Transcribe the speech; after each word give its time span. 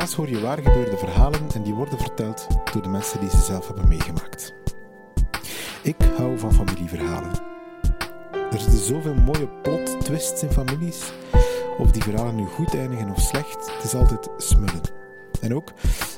In 0.00 0.06
Relaas 0.06 0.18
hoor 0.18 0.36
je 0.36 0.40
waar 0.40 0.62
gebeurde 0.62 0.96
verhalen 0.96 1.40
en 1.54 1.62
die 1.62 1.74
worden 1.74 1.98
verteld 1.98 2.46
door 2.72 2.82
de 2.82 2.88
mensen 2.88 3.20
die 3.20 3.30
ze 3.30 3.40
zelf 3.40 3.66
hebben 3.66 3.88
meegemaakt. 3.88 4.54
Ik 5.82 5.96
hou 6.16 6.38
van 6.38 6.52
familieverhalen. 6.52 7.30
Er 8.32 8.60
zitten 8.60 8.78
zoveel 8.78 9.14
mooie 9.14 9.48
plot 9.62 10.04
twists 10.04 10.42
in 10.42 10.50
families. 10.50 11.12
Of 11.78 11.90
die 11.90 12.02
verhalen 12.02 12.34
nu 12.34 12.46
goed 12.46 12.74
eindigen 12.74 13.10
of 13.10 13.20
slecht, 13.20 13.72
het 13.74 13.84
is 13.84 13.94
altijd 13.94 14.28
smullen. 14.36 14.80
En 15.40 15.54
ook 15.54 15.72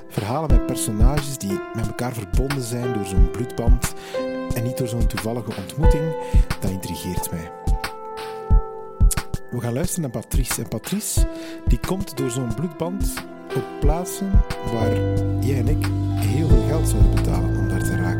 verhalen 0.08 0.50
met 0.50 0.66
personages 0.66 1.38
die 1.38 1.60
met 1.74 1.86
elkaar 1.86 2.12
verbonden 2.12 2.62
zijn 2.62 2.92
door 2.92 3.04
zo'n 3.04 3.30
bloedband 3.30 3.92
en 4.54 4.62
niet 4.62 4.78
door 4.78 4.88
zo'n 4.88 5.06
toevallige 5.06 5.56
ontmoeting, 5.56 6.14
dat 6.60 6.70
intrigeert 6.70 7.30
mij. 7.30 7.50
We 9.50 9.60
gaan 9.60 9.72
luisteren 9.72 10.10
naar 10.10 10.22
Patrice. 10.22 10.62
En 10.62 10.68
Patrice 10.68 11.28
die 11.66 11.78
komt 11.78 12.16
door 12.16 12.30
zo'n 12.30 12.54
bloedband 12.54 13.14
op 13.54 13.64
plaatsen 13.80 14.30
waar 14.72 14.92
jij 15.40 15.58
en 15.58 15.68
ik 15.68 15.86
heel 16.14 16.48
veel 16.48 16.64
geld 16.68 16.88
zouden 16.88 17.14
betalen 17.14 17.58
om 17.58 17.68
daar 17.68 17.82
te 17.82 17.96
raken. 17.96 18.11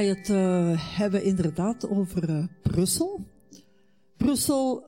Ga 0.00 0.06
het 0.06 0.28
uh, 0.28 0.96
hebben 0.96 1.24
inderdaad 1.24 1.88
over 1.88 2.30
uh, 2.30 2.44
Brussel. 2.62 3.26
Brussel, 4.16 4.86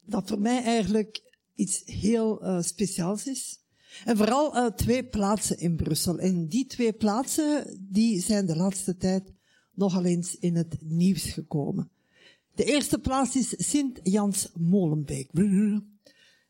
dat 0.00 0.28
voor 0.28 0.40
mij 0.40 0.62
eigenlijk 0.62 1.20
iets 1.54 1.82
heel 1.84 2.44
uh, 2.44 2.62
speciaals 2.62 3.26
is. 3.26 3.60
En 4.04 4.16
vooral 4.16 4.74
twee 4.74 5.04
plaatsen 5.04 5.58
in 5.58 5.76
Brussel. 5.76 6.18
En 6.18 6.48
die 6.48 6.66
twee 6.66 6.92
plaatsen, 6.92 7.78
die 7.90 8.20
zijn 8.20 8.46
de 8.46 8.56
laatste 8.56 8.96
tijd 8.96 9.32
nogal 9.74 10.04
eens 10.04 10.38
in 10.38 10.56
het 10.56 10.76
nieuws 10.80 11.24
gekomen. 11.24 11.90
De 12.54 12.64
eerste 12.64 12.98
plaats 12.98 13.36
is 13.36 13.68
Sint-Jans 13.68 14.48
Molenbeek. 14.54 15.30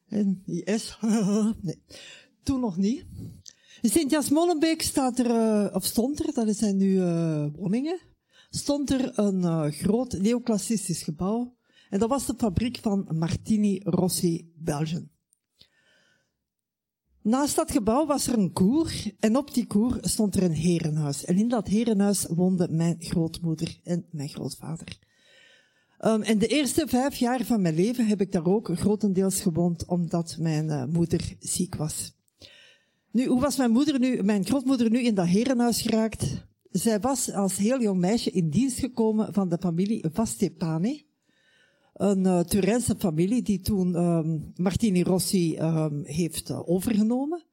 En 0.09 0.43
is, 0.47 0.99
nee, 1.63 1.83
toen 2.43 2.61
nog 2.61 2.77
niet. 2.77 3.05
In 3.83 3.91
Sint-Jans-Molenbeek 3.91 4.83
staat 4.83 5.19
er, 5.19 5.27
uh, 5.27 5.75
of 5.75 5.85
stond 5.85 6.27
er, 6.27 6.35
dat 6.35 6.57
zijn 6.57 6.77
nu 6.77 6.87
uh, 6.87 7.47
woningen, 7.57 7.99
stond 8.51 8.91
er 8.91 9.19
een 9.19 9.43
uh, 9.43 9.65
groot 9.65 10.13
neoclassicistisch 10.13 11.03
gebouw. 11.03 11.57
En 11.91 11.99
dat 11.99 12.09
was 12.09 12.27
de 12.27 12.35
fabriek 12.37 12.79
van 12.83 13.09
Martini 13.15 13.81
Rossi 13.85 14.53
Belgium. 14.57 15.11
Naast 17.23 17.57
dat 17.57 17.71
gebouw 17.71 18.07
was 18.07 18.27
er 18.27 18.39
een 18.39 18.53
koer 18.53 18.93
en 19.19 19.37
op 19.37 19.55
die 19.55 19.67
koer 19.67 19.99
stond 20.01 20.37
er 20.37 20.43
een 20.43 20.53
herenhuis. 20.53 21.25
En 21.25 21.37
in 21.37 21.49
dat 21.49 21.67
herenhuis 21.67 22.27
woonden 22.29 22.77
mijn 22.77 22.97
grootmoeder 22.99 23.81
en 23.85 24.07
mijn 24.11 24.29
grootvader. 24.29 24.99
Um, 26.05 26.23
en 26.23 26.39
de 26.39 26.47
eerste 26.47 26.87
vijf 26.87 27.17
jaar 27.17 27.45
van 27.45 27.63
mijn 27.63 27.75
leven 27.75 28.07
heb 28.07 28.21
ik 28.21 28.33
daar 28.33 28.47
ook 28.47 28.71
grotendeels 28.75 29.41
gewoond 29.41 29.87
omdat 29.87 30.37
mijn 30.39 30.91
moeder 30.91 31.37
ziek 31.39 31.75
was. 31.75 32.21
Nu, 33.13 33.27
hoe 33.27 33.41
was 33.41 33.57
mijn 33.57 33.71
moeder 33.71 33.99
nu, 33.99 34.23
mijn 34.23 34.45
grootmoeder 34.45 34.91
nu 34.91 35.03
in 35.03 35.15
dat 35.15 35.27
herenhuis 35.27 35.83
geraakt? 35.83 36.47
Zij 36.71 37.01
was 37.01 37.33
als 37.33 37.57
heel 37.57 37.83
jong 37.83 38.01
meisje 38.01 38.31
in 38.31 38.51
dienst 38.51 38.79
gekomen 38.79 39.33
van 39.33 39.49
de 39.49 39.59
familie 39.61 40.05
Vastepane. 40.13 41.05
Een 41.93 42.25
uh, 42.25 42.89
familie 42.99 43.43
die 43.43 43.61
toen 43.61 43.95
um, 43.95 44.53
Martini 44.57 45.03
Rossi 45.03 45.59
um, 45.59 46.01
heeft 46.05 46.51
uh, 46.51 46.69
overgenomen. 46.69 47.45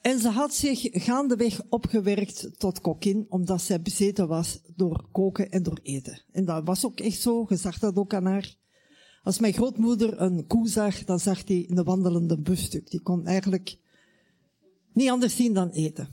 En 0.00 0.18
ze 0.18 0.28
had 0.28 0.54
zich 0.54 0.80
gaandeweg 0.90 1.60
opgewerkt 1.68 2.58
tot 2.58 2.80
kokkin, 2.80 3.26
omdat 3.28 3.62
zij 3.62 3.82
bezeten 3.82 4.28
was 4.28 4.60
door 4.76 5.08
koken 5.12 5.50
en 5.50 5.62
door 5.62 5.78
eten. 5.82 6.22
En 6.32 6.44
dat 6.44 6.64
was 6.64 6.84
ook 6.84 7.00
echt 7.00 7.20
zo, 7.20 7.46
je 7.48 7.56
zag 7.56 7.78
dat 7.78 7.96
ook 7.96 8.14
aan 8.14 8.26
haar. 8.26 8.56
Als 9.22 9.38
mijn 9.38 9.52
grootmoeder 9.52 10.20
een 10.20 10.46
koe 10.46 10.68
zag, 10.68 11.04
dan 11.04 11.20
zag 11.20 11.48
hij 11.48 11.66
een 11.68 11.84
wandelende 11.84 12.40
busstuk. 12.40 12.90
Die 12.90 13.00
kon 13.00 13.26
eigenlijk 13.26 13.78
niet 14.96 15.10
anders 15.10 15.36
zien 15.36 15.54
dan 15.54 15.70
eten. 15.70 16.08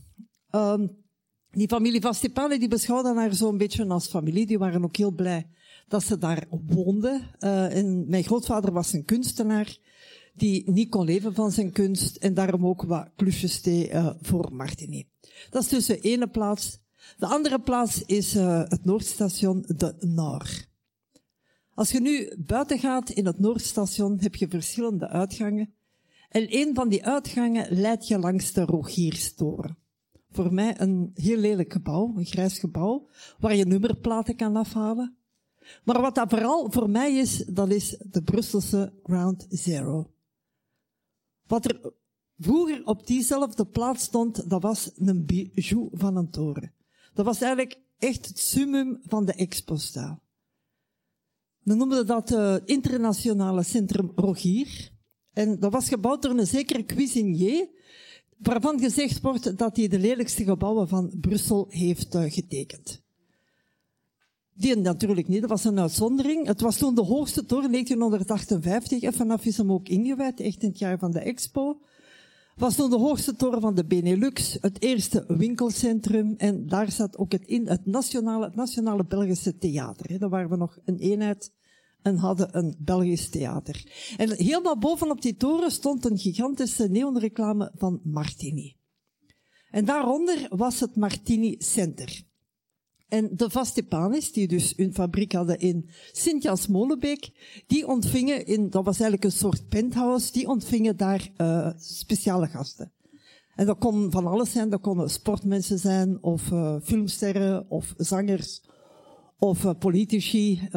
Um, 0.51 1.03
die 1.51 1.67
familie 1.67 2.01
Vastepane, 2.01 2.59
die 2.59 2.67
beschouwde 2.67 3.13
haar 3.13 3.33
zo'n 3.33 3.57
beetje 3.57 3.87
als 3.87 4.07
familie. 4.07 4.45
Die 4.45 4.57
waren 4.57 4.83
ook 4.83 4.95
heel 4.95 5.11
blij 5.11 5.47
dat 5.87 6.03
ze 6.03 6.17
daar 6.17 6.47
woonden. 6.49 7.21
Uh, 7.39 7.75
en 7.75 8.09
mijn 8.09 8.23
grootvader 8.23 8.71
was 8.71 8.93
een 8.93 9.05
kunstenaar 9.05 9.77
die 10.33 10.71
niet 10.71 10.89
kon 10.89 11.05
leven 11.05 11.33
van 11.33 11.51
zijn 11.51 11.71
kunst 11.71 12.15
en 12.15 12.33
daarom 12.33 12.65
ook 12.65 12.81
wat 12.83 13.09
klusjes 13.15 13.61
deed 13.61 13.93
uh, 13.93 14.09
voor 14.21 14.53
Martini. 14.53 15.07
Dat 15.49 15.63
is 15.63 15.69
dus 15.69 15.85
de 15.85 15.99
ene 15.99 16.27
plaats. 16.27 16.79
De 17.17 17.25
andere 17.25 17.59
plaats 17.59 18.03
is 18.05 18.35
uh, 18.35 18.63
het 18.67 18.85
Noordstation 18.85 19.65
de 19.67 19.95
Noor. 19.99 20.49
Als 21.73 21.91
je 21.91 22.01
nu 22.01 22.33
buiten 22.37 22.79
gaat 22.79 23.09
in 23.09 23.25
het 23.25 23.39
Noordstation, 23.39 24.19
heb 24.19 24.35
je 24.35 24.47
verschillende 24.47 25.07
uitgangen. 25.07 25.73
En 26.33 26.45
een 26.49 26.75
van 26.75 26.89
die 26.89 27.05
uitgangen 27.05 27.67
leidt 27.69 28.07
je 28.07 28.19
langs 28.19 28.53
de 28.53 28.61
Rogierstoren. 28.61 29.77
Voor 30.29 30.53
mij 30.53 30.81
een 30.81 31.11
heel 31.13 31.37
lelijk 31.37 31.71
gebouw, 31.71 32.13
een 32.15 32.25
grijs 32.25 32.59
gebouw, 32.59 33.09
waar 33.39 33.55
je 33.55 33.65
nummerplaten 33.65 34.35
kan 34.35 34.55
afhalen. 34.55 35.17
Maar 35.83 36.01
wat 36.01 36.15
dat 36.15 36.29
vooral 36.29 36.71
voor 36.71 36.89
mij 36.89 37.13
is, 37.13 37.37
dat 37.37 37.71
is 37.71 37.97
de 38.09 38.23
Brusselse 38.23 38.93
Ground 39.03 39.45
Zero. 39.49 40.13
Wat 41.47 41.65
er 41.65 41.93
vroeger 42.37 42.85
op 42.85 43.07
diezelfde 43.07 43.65
plaats 43.65 44.03
stond, 44.03 44.49
dat 44.49 44.61
was 44.61 44.91
een 44.95 45.25
bijou 45.25 45.89
van 45.91 46.15
een 46.15 46.29
toren. 46.29 46.73
Dat 47.13 47.25
was 47.25 47.41
eigenlijk 47.41 47.79
echt 47.97 48.25
het 48.27 48.39
summum 48.39 48.99
van 49.07 49.25
de 49.25 49.33
expostaal. 49.33 50.21
We 51.59 51.73
noemden 51.73 52.05
dat 52.05 52.29
het 52.29 52.39
uh, 52.39 52.55
internationale 52.75 53.63
centrum 53.63 54.11
Rogier. 54.15 54.92
En 55.33 55.59
dat 55.59 55.71
was 55.71 55.87
gebouwd 55.87 56.21
door 56.21 56.37
een 56.37 56.47
zekere 56.47 56.85
cuisinier, 56.85 57.67
waarvan 58.37 58.79
gezegd 58.79 59.21
wordt 59.21 59.57
dat 59.57 59.77
hij 59.77 59.87
de 59.87 59.99
lelijkste 59.99 60.43
gebouwen 60.43 60.87
van 60.87 61.11
Brussel 61.21 61.65
heeft 61.69 62.15
uh, 62.15 62.31
getekend. 62.31 63.01
Die 64.53 64.75
natuurlijk 64.75 65.27
niet, 65.27 65.41
dat 65.41 65.49
was 65.49 65.63
een 65.63 65.79
uitzondering. 65.79 66.47
Het 66.47 66.61
was 66.61 66.77
toen 66.77 66.95
de 66.95 67.01
hoogste 67.01 67.45
toren, 67.45 67.71
1958, 67.71 69.01
en 69.01 69.13
vanaf 69.13 69.45
is 69.45 69.57
hem 69.57 69.71
ook 69.71 69.87
ingewijd, 69.87 70.39
echt 70.39 70.63
in 70.63 70.69
het 70.69 70.79
jaar 70.79 70.99
van 70.99 71.11
de 71.11 71.19
expo. 71.19 71.81
Was 72.55 72.75
toen 72.75 72.89
de 72.89 72.97
hoogste 72.97 73.35
toren 73.35 73.61
van 73.61 73.75
de 73.75 73.85
Benelux, 73.85 74.57
het 74.61 74.81
eerste 74.81 75.23
winkelcentrum, 75.27 76.33
en 76.37 76.67
daar 76.67 76.91
zat 76.91 77.17
ook 77.17 77.31
het, 77.31 77.45
in, 77.45 77.67
het, 77.67 77.85
nationale, 77.85 78.45
het 78.45 78.55
nationale 78.55 79.05
Belgische 79.05 79.57
theater. 79.57 80.19
Daar 80.19 80.29
waren 80.29 80.49
we 80.49 80.55
nog 80.55 80.77
een 80.85 80.97
eenheid 80.97 81.51
en 82.03 82.17
hadden 82.17 82.57
een 82.57 82.75
Belgisch 82.79 83.29
theater. 83.29 83.83
En 84.17 84.35
helemaal 84.35 84.77
bovenop 84.77 85.21
die 85.21 85.35
toren 85.35 85.71
stond 85.71 86.05
een 86.05 86.17
gigantische 86.17 86.87
neonreclame 86.87 87.71
van 87.75 87.99
Martini. 88.03 88.75
En 89.69 89.85
daaronder 89.85 90.45
was 90.49 90.79
het 90.79 90.95
Martini 90.95 91.55
Center. 91.59 92.23
En 93.07 93.29
de 93.35 93.49
Vastepanis, 93.49 94.31
die 94.31 94.47
dus 94.47 94.73
hun 94.75 94.93
fabriek 94.93 95.31
hadden 95.31 95.59
in 95.59 95.89
Sint-Jans-Molenbeek, 96.11 97.31
die 97.67 97.87
ontvingen, 97.87 98.45
in, 98.45 98.69
dat 98.69 98.85
was 98.85 98.99
eigenlijk 98.99 99.23
een 99.23 99.39
soort 99.39 99.67
penthouse, 99.67 100.31
die 100.31 100.47
ontvingen 100.47 100.97
daar 100.97 101.29
uh, 101.37 101.69
speciale 101.77 102.47
gasten. 102.47 102.91
En 103.55 103.65
dat 103.65 103.77
kon 103.77 104.11
van 104.11 104.27
alles 104.27 104.51
zijn, 104.51 104.69
dat 104.69 104.81
konden 104.81 105.09
sportmensen 105.09 105.79
zijn, 105.79 106.23
of 106.23 106.51
uh, 106.51 106.75
filmsterren, 106.83 107.69
of 107.69 107.93
zangers, 107.97 108.63
of 109.43 109.63
uh, 109.63 109.71
politici, 109.79 110.69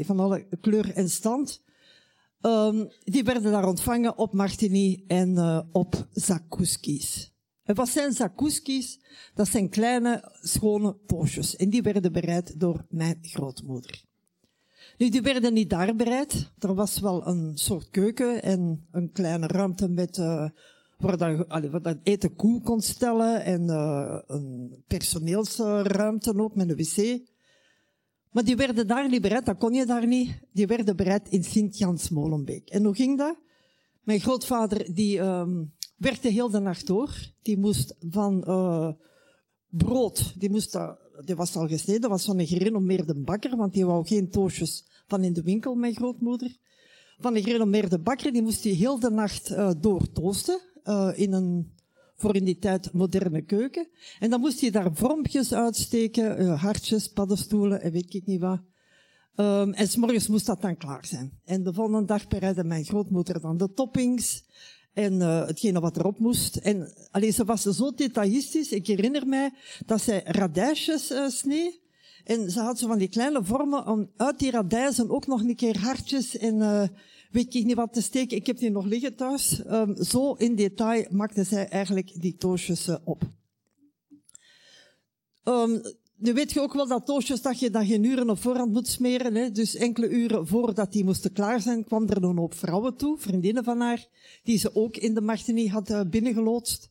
van 0.00 0.20
alle 0.20 0.46
kleur 0.60 0.92
en 0.94 1.10
stand. 1.10 1.62
Um, 2.40 2.88
die 3.04 3.22
werden 3.22 3.52
daar 3.52 3.68
ontvangen 3.68 4.18
op 4.18 4.32
Martini 4.32 5.04
en 5.06 5.38
op 5.72 6.06
Zakouskis. 6.12 7.32
En 7.62 7.74
wat 7.74 7.88
zijn 7.88 8.12
zakouskis? 8.12 9.00
Dat 9.34 9.48
zijn 9.48 9.68
kleine, 9.68 10.32
schone 10.40 10.94
poosjes. 11.06 11.56
En 11.56 11.70
die 11.70 11.82
werden 11.82 12.12
bereid 12.12 12.60
door 12.60 12.86
mijn 12.88 13.18
grootmoeder. 13.22 14.04
Nu, 14.98 15.08
die 15.08 15.22
werden 15.22 15.52
niet 15.52 15.70
daar 15.70 15.96
bereid. 15.96 16.50
Er 16.58 16.74
was 16.74 17.00
wel 17.00 17.26
een 17.26 17.56
soort 17.58 17.90
keuken 17.90 18.42
en 18.42 18.86
een 18.90 19.12
kleine 19.12 19.46
ruimte 19.46 19.88
met, 19.88 20.16
waar, 20.16 21.16
dat, 21.16 21.48
allee, 21.48 21.70
waar 21.70 21.82
dat 21.82 21.98
eten 22.02 22.34
koel 22.34 22.60
kon 22.60 22.80
stellen 22.80 23.44
en 23.44 23.68
een 24.26 24.84
personeelsruimte 24.86 26.38
ook 26.38 26.54
met 26.54 26.70
een 26.70 26.76
wc. 26.76 27.30
Maar 28.32 28.44
die 28.44 28.56
werden 28.56 28.86
daar 28.86 29.08
niet 29.08 29.22
bereid, 29.22 29.46
dat 29.46 29.58
kon 29.58 29.72
je 29.72 29.86
daar 29.86 30.06
niet. 30.06 30.40
Die 30.52 30.66
werden 30.66 30.96
bereid 30.96 31.28
in 31.28 31.44
Sint-Jans-Molenbeek. 31.44 32.68
En 32.68 32.84
hoe 32.84 32.94
ging 32.94 33.18
dat? 33.18 33.36
Mijn 34.02 34.20
grootvader, 34.20 34.94
die 34.94 35.18
um, 35.18 35.72
werkte 35.96 36.28
heel 36.28 36.50
de 36.50 36.58
nacht 36.58 36.86
door. 36.86 37.14
Die 37.42 37.58
moest 37.58 37.94
van 38.00 38.44
uh, 38.46 38.92
brood, 39.68 40.40
die, 40.40 40.50
moest, 40.50 40.74
uh, 40.74 40.90
die 41.24 41.34
was 41.34 41.56
al 41.56 41.68
gesneden, 41.68 42.10
was 42.10 42.24
van 42.24 42.38
een 42.38 42.46
gerenommeerde 42.46 43.14
bakker, 43.14 43.56
want 43.56 43.72
die 43.72 43.86
wou 43.86 44.06
geen 44.06 44.30
toosjes 44.30 44.84
van 45.06 45.24
in 45.24 45.32
de 45.32 45.42
winkel, 45.42 45.74
mijn 45.74 45.94
grootmoeder. 45.94 46.56
Van 47.18 47.36
een 47.36 47.42
gerenommeerde 47.42 47.98
bakker, 47.98 48.32
die 48.32 48.42
moest 48.42 48.64
hij 48.64 48.72
heel 48.72 48.98
de 48.98 49.10
nacht 49.10 49.50
uh, 49.50 49.70
doortoosten 49.80 50.60
in 51.14 51.32
een 51.32 51.72
voor 52.22 52.36
in 52.36 52.44
die 52.44 52.58
tijd 52.58 52.92
moderne 52.92 53.42
keuken. 53.42 53.88
En 54.18 54.30
dan 54.30 54.40
moest 54.40 54.60
hij 54.60 54.70
daar 54.70 54.90
vormpjes 54.94 55.54
uitsteken, 55.54 56.48
hartjes, 56.48 57.08
paddenstoelen 57.08 57.80
en 57.80 57.92
weet 57.92 58.14
ik 58.14 58.26
niet 58.26 58.40
wat. 58.40 58.60
Um, 59.36 59.72
en 59.72 59.88
s'morgens 59.88 60.28
moest 60.28 60.46
dat 60.46 60.62
dan 60.62 60.76
klaar 60.76 61.06
zijn. 61.06 61.40
En 61.44 61.62
de 61.62 61.72
volgende 61.72 62.04
dag 62.04 62.28
bereidde 62.28 62.64
mijn 62.64 62.84
grootmoeder 62.84 63.40
dan 63.40 63.56
de 63.56 63.72
toppings 63.72 64.44
en 64.92 65.12
uh, 65.12 65.46
hetgene 65.46 65.80
wat 65.80 65.96
erop 65.96 66.18
moest. 66.18 66.56
En 66.56 66.92
alleen 67.10 67.32
ze 67.32 67.44
was 67.44 67.62
zo 67.62 67.90
detailistisch. 67.90 68.72
Ik 68.72 68.86
herinner 68.86 69.26
mij 69.26 69.50
dat 69.86 70.02
zij 70.02 70.22
radijsjes 70.24 71.10
uh, 71.10 71.28
snee. 71.28 71.80
En 72.24 72.50
ze 72.50 72.60
had 72.60 72.78
zo 72.78 72.86
van 72.86 72.98
die 72.98 73.08
kleine 73.08 73.44
vormen 73.44 73.86
om 73.86 74.10
uit 74.16 74.38
die 74.38 74.50
radijzen 74.50 75.10
ook 75.10 75.26
nog 75.26 75.40
een 75.40 75.56
keer 75.56 75.78
hartjes 75.78 76.36
en 76.36 76.60
weet 77.32 77.54
ik 77.54 77.64
niet 77.64 77.76
wat 77.76 77.92
te 77.92 78.02
steken. 78.02 78.36
Ik 78.36 78.46
heb 78.46 78.58
die 78.58 78.70
nog 78.70 78.84
liggen 78.84 79.16
thuis. 79.16 79.62
Um, 79.70 80.04
zo 80.04 80.32
in 80.32 80.54
detail 80.54 81.06
maakte 81.10 81.44
zij 81.44 81.68
eigenlijk 81.68 82.20
die 82.20 82.36
toosjes 82.36 82.88
op. 83.04 83.22
Um, 85.44 85.80
nu 86.16 86.32
weet 86.32 86.52
je 86.52 86.60
ook 86.60 86.72
wel 86.72 86.86
dat 86.86 87.06
toastjes 87.06 87.42
dat 87.42 87.58
je 87.58 87.70
dat 87.70 87.88
uren 87.88 88.30
op 88.30 88.38
voorhand 88.38 88.72
moet 88.72 88.88
smeren. 88.88 89.34
Hè? 89.34 89.50
Dus 89.50 89.74
enkele 89.74 90.08
uren 90.08 90.46
voordat 90.46 90.92
die 90.92 91.04
moesten 91.04 91.32
klaar 91.32 91.60
zijn, 91.60 91.84
kwam 91.84 92.08
er 92.08 92.22
een 92.22 92.36
hoop 92.36 92.54
vrouwen 92.54 92.96
toe, 92.96 93.18
vriendinnen 93.18 93.64
van 93.64 93.80
haar, 93.80 94.06
die 94.42 94.58
ze 94.58 94.74
ook 94.74 94.96
in 94.96 95.14
de 95.14 95.20
Martini 95.20 95.68
had 95.68 95.90
uh, 95.90 96.00
binnengeloodst. 96.10 96.90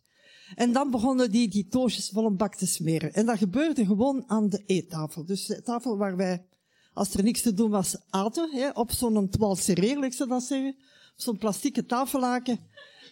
En 0.55 0.73
dan 0.73 0.91
begonnen 0.91 1.31
die 1.31 1.47
die 1.47 1.67
toastjes 1.67 2.09
vol 2.09 2.25
een 2.25 2.37
bak 2.37 2.55
te 2.55 2.67
smeren. 2.67 3.13
En 3.13 3.25
dat 3.25 3.37
gebeurde 3.37 3.85
gewoon 3.85 4.23
aan 4.27 4.49
de 4.49 4.63
eettafel. 4.65 5.25
Dus 5.25 5.45
de 5.45 5.61
tafel 5.61 5.97
waar 5.97 6.15
wij, 6.15 6.45
als 6.93 7.13
er 7.13 7.23
niks 7.23 7.41
te 7.41 7.53
doen 7.53 7.69
was, 7.69 7.95
aten. 8.09 8.49
Hè? 8.51 8.69
Op 8.69 8.91
zo'n 8.91 9.29
toile 9.29 9.55
serré, 9.55 10.05
ik 10.05 10.13
zou 10.13 10.29
dat 10.29 10.43
zeggen. 10.43 10.75
Zo'n 11.15 11.37
plastieke 11.37 11.85
tafellaken. 11.85 12.59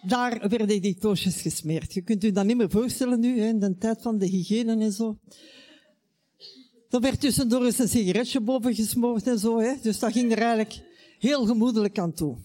Daar 0.02 0.50
werden 0.50 0.82
die 0.82 0.98
toastjes 0.98 1.42
gesmeerd. 1.42 1.94
Je 1.94 2.02
kunt 2.02 2.24
u 2.24 2.32
dat 2.32 2.46
niet 2.46 2.58
meer 2.58 2.70
voorstellen 2.70 3.20
nu, 3.20 3.40
hè, 3.40 3.48
in 3.48 3.60
de 3.60 3.78
tijd 3.78 4.02
van 4.02 4.18
de 4.18 4.26
hygiëne 4.26 4.78
en 4.78 4.92
zo. 4.92 5.18
Er 6.90 7.00
werd 7.00 7.22
tussendoor 7.22 7.66
eens 7.66 7.80
een 7.80 7.88
sigaretje 7.88 8.40
boven 8.40 8.76
gesmoord 8.76 9.28
en 9.28 9.40
zo. 9.40 9.60
Hè? 9.60 9.74
Dus 9.82 10.00
dat 10.00 10.12
ging 10.12 10.32
er 10.32 10.38
eigenlijk 10.38 10.82
heel 11.20 11.46
gemoedelijk 11.46 12.00
aan 12.00 12.14
toe. 12.14 12.38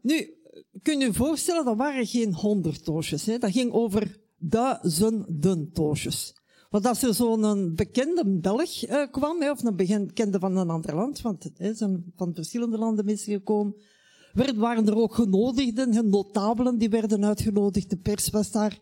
Nu, 0.00 0.34
kun 0.82 0.98
je 0.98 1.06
je 1.06 1.12
voorstellen, 1.12 1.64
dat 1.64 1.76
waren 1.76 2.06
geen 2.06 2.34
honderd 2.34 2.84
toosjes. 2.84 3.24
Hè? 3.24 3.38
Dat 3.38 3.52
ging 3.52 3.72
over 3.72 4.20
duizenden 4.38 5.70
toosjes. 5.72 6.34
Want 6.74 6.86
als 6.86 7.02
er 7.02 7.14
zo'n 7.14 7.74
bekende 7.74 8.26
Belg 8.26 8.88
uh, 8.88 9.06
kwam, 9.10 9.40
hè, 9.40 9.50
of 9.50 9.64
een 9.64 9.76
bekende 9.76 10.38
van 10.38 10.56
een 10.56 10.70
ander 10.70 10.94
land, 10.94 11.20
want 11.20 11.50
er 11.56 11.74
zijn 11.74 12.12
van 12.16 12.34
verschillende 12.34 12.78
landen 12.78 13.04
mensen 13.04 13.32
gekomen, 13.32 13.74
werd, 14.32 14.56
waren 14.56 14.86
er 14.86 14.96
ook 14.96 15.14
genodigden, 15.14 16.10
notabelen, 16.10 16.78
die 16.78 16.90
werden 16.90 17.24
uitgenodigd, 17.24 17.90
de 17.90 17.96
pers 17.96 18.30
was 18.30 18.50
daar. 18.50 18.78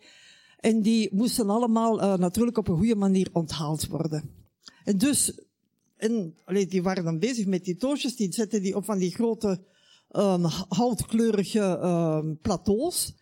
En 0.61 0.83
die 0.83 1.15
moesten 1.15 1.51
allemaal 1.51 2.03
uh, 2.03 2.17
natuurlijk 2.17 2.59
op 2.59 2.69
een 2.69 2.77
goede 2.77 2.95
manier 2.95 3.29
onthaald 3.33 3.87
worden. 3.87 4.31
En 4.85 4.99
dus, 4.99 5.41
en, 5.97 6.35
die 6.69 6.83
waren 6.83 7.05
dan 7.05 7.19
bezig 7.19 7.47
met 7.47 7.65
die 7.65 7.77
toosjes, 7.77 8.17
die 8.17 8.33
zetten 8.33 8.63
die 8.63 8.77
op 8.77 8.85
van 8.85 8.99
die 8.99 9.15
grote 9.15 9.61
houtkleurige 10.69 11.81
um, 12.23 12.39
plateaus. 12.43 13.15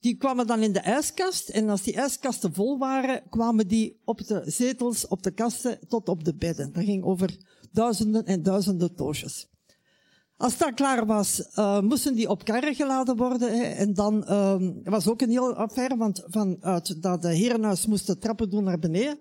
Die 0.00 0.16
kwamen 0.16 0.46
dan 0.46 0.62
in 0.62 0.72
de 0.72 0.80
ijskast 0.80 1.48
en 1.48 1.68
als 1.68 1.82
die 1.82 1.94
ijskasten 1.94 2.54
vol 2.54 2.78
waren, 2.78 3.22
kwamen 3.30 3.68
die 3.68 4.00
op 4.04 4.26
de 4.26 4.42
zetels, 4.46 5.08
op 5.08 5.22
de 5.22 5.30
kasten, 5.30 5.78
tot 5.88 6.08
op 6.08 6.24
de 6.24 6.34
bedden. 6.34 6.72
Dat 6.72 6.84
ging 6.84 7.04
over 7.04 7.36
duizenden 7.72 8.24
en 8.24 8.42
duizenden 8.42 8.94
toosjes. 8.94 9.48
Als 10.36 10.58
dat 10.58 10.74
klaar 10.74 11.06
was, 11.06 11.48
uh, 11.54 11.80
moesten 11.80 12.14
die 12.14 12.28
op 12.28 12.44
karren 12.44 12.74
geladen 12.74 13.16
worden. 13.16 13.58
Hè, 13.58 13.62
en 13.62 13.94
dan 13.94 14.24
uh, 14.28 14.56
was 14.84 15.08
ook 15.08 15.20
een 15.20 15.30
heel 15.30 15.54
affaire, 15.54 15.96
want 15.96 16.24
vanuit 16.26 17.02
dat 17.02 17.22
de 17.22 17.78
moesten 17.88 18.18
trappen 18.18 18.50
doen 18.50 18.64
naar 18.64 18.78
beneden, 18.78 19.18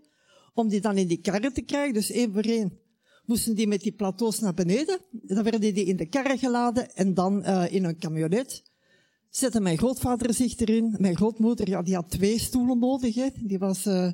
om 0.54 0.68
die 0.68 0.82
dan 0.82 0.98
in 0.98 1.08
die 1.08 1.22
karren 1.22 1.54
te 1.54 1.62
krijgen. 1.62 1.94
Dus 1.94 2.12
één 2.12 2.34
voor 2.34 2.42
één 2.42 2.80
moesten 3.26 3.56
die 3.56 3.68
met 3.68 3.82
die 3.82 3.92
plateaus 3.92 4.40
naar 4.40 4.54
beneden. 4.54 5.00
Dan 5.12 5.44
werden 5.44 5.60
die 5.60 5.86
in 5.86 5.96
de 5.96 6.06
karren 6.06 6.38
geladen 6.38 6.96
en 6.96 7.14
dan 7.14 7.40
uh, 7.40 7.74
in 7.74 7.84
een 7.84 7.98
camionet. 7.98 8.64
Zette 9.30 9.60
mijn 9.60 9.78
grootvader 9.78 10.34
zich 10.34 10.60
erin. 10.60 10.96
Mijn 10.98 11.16
grootmoeder, 11.16 11.70
ja, 11.70 11.82
die 11.82 11.96
had 11.96 12.10
twee 12.10 12.40
stoelen 12.40 12.80
nodig. 12.80 13.16
Die 13.34 13.60
was 13.60 13.86
uh, 13.86 14.12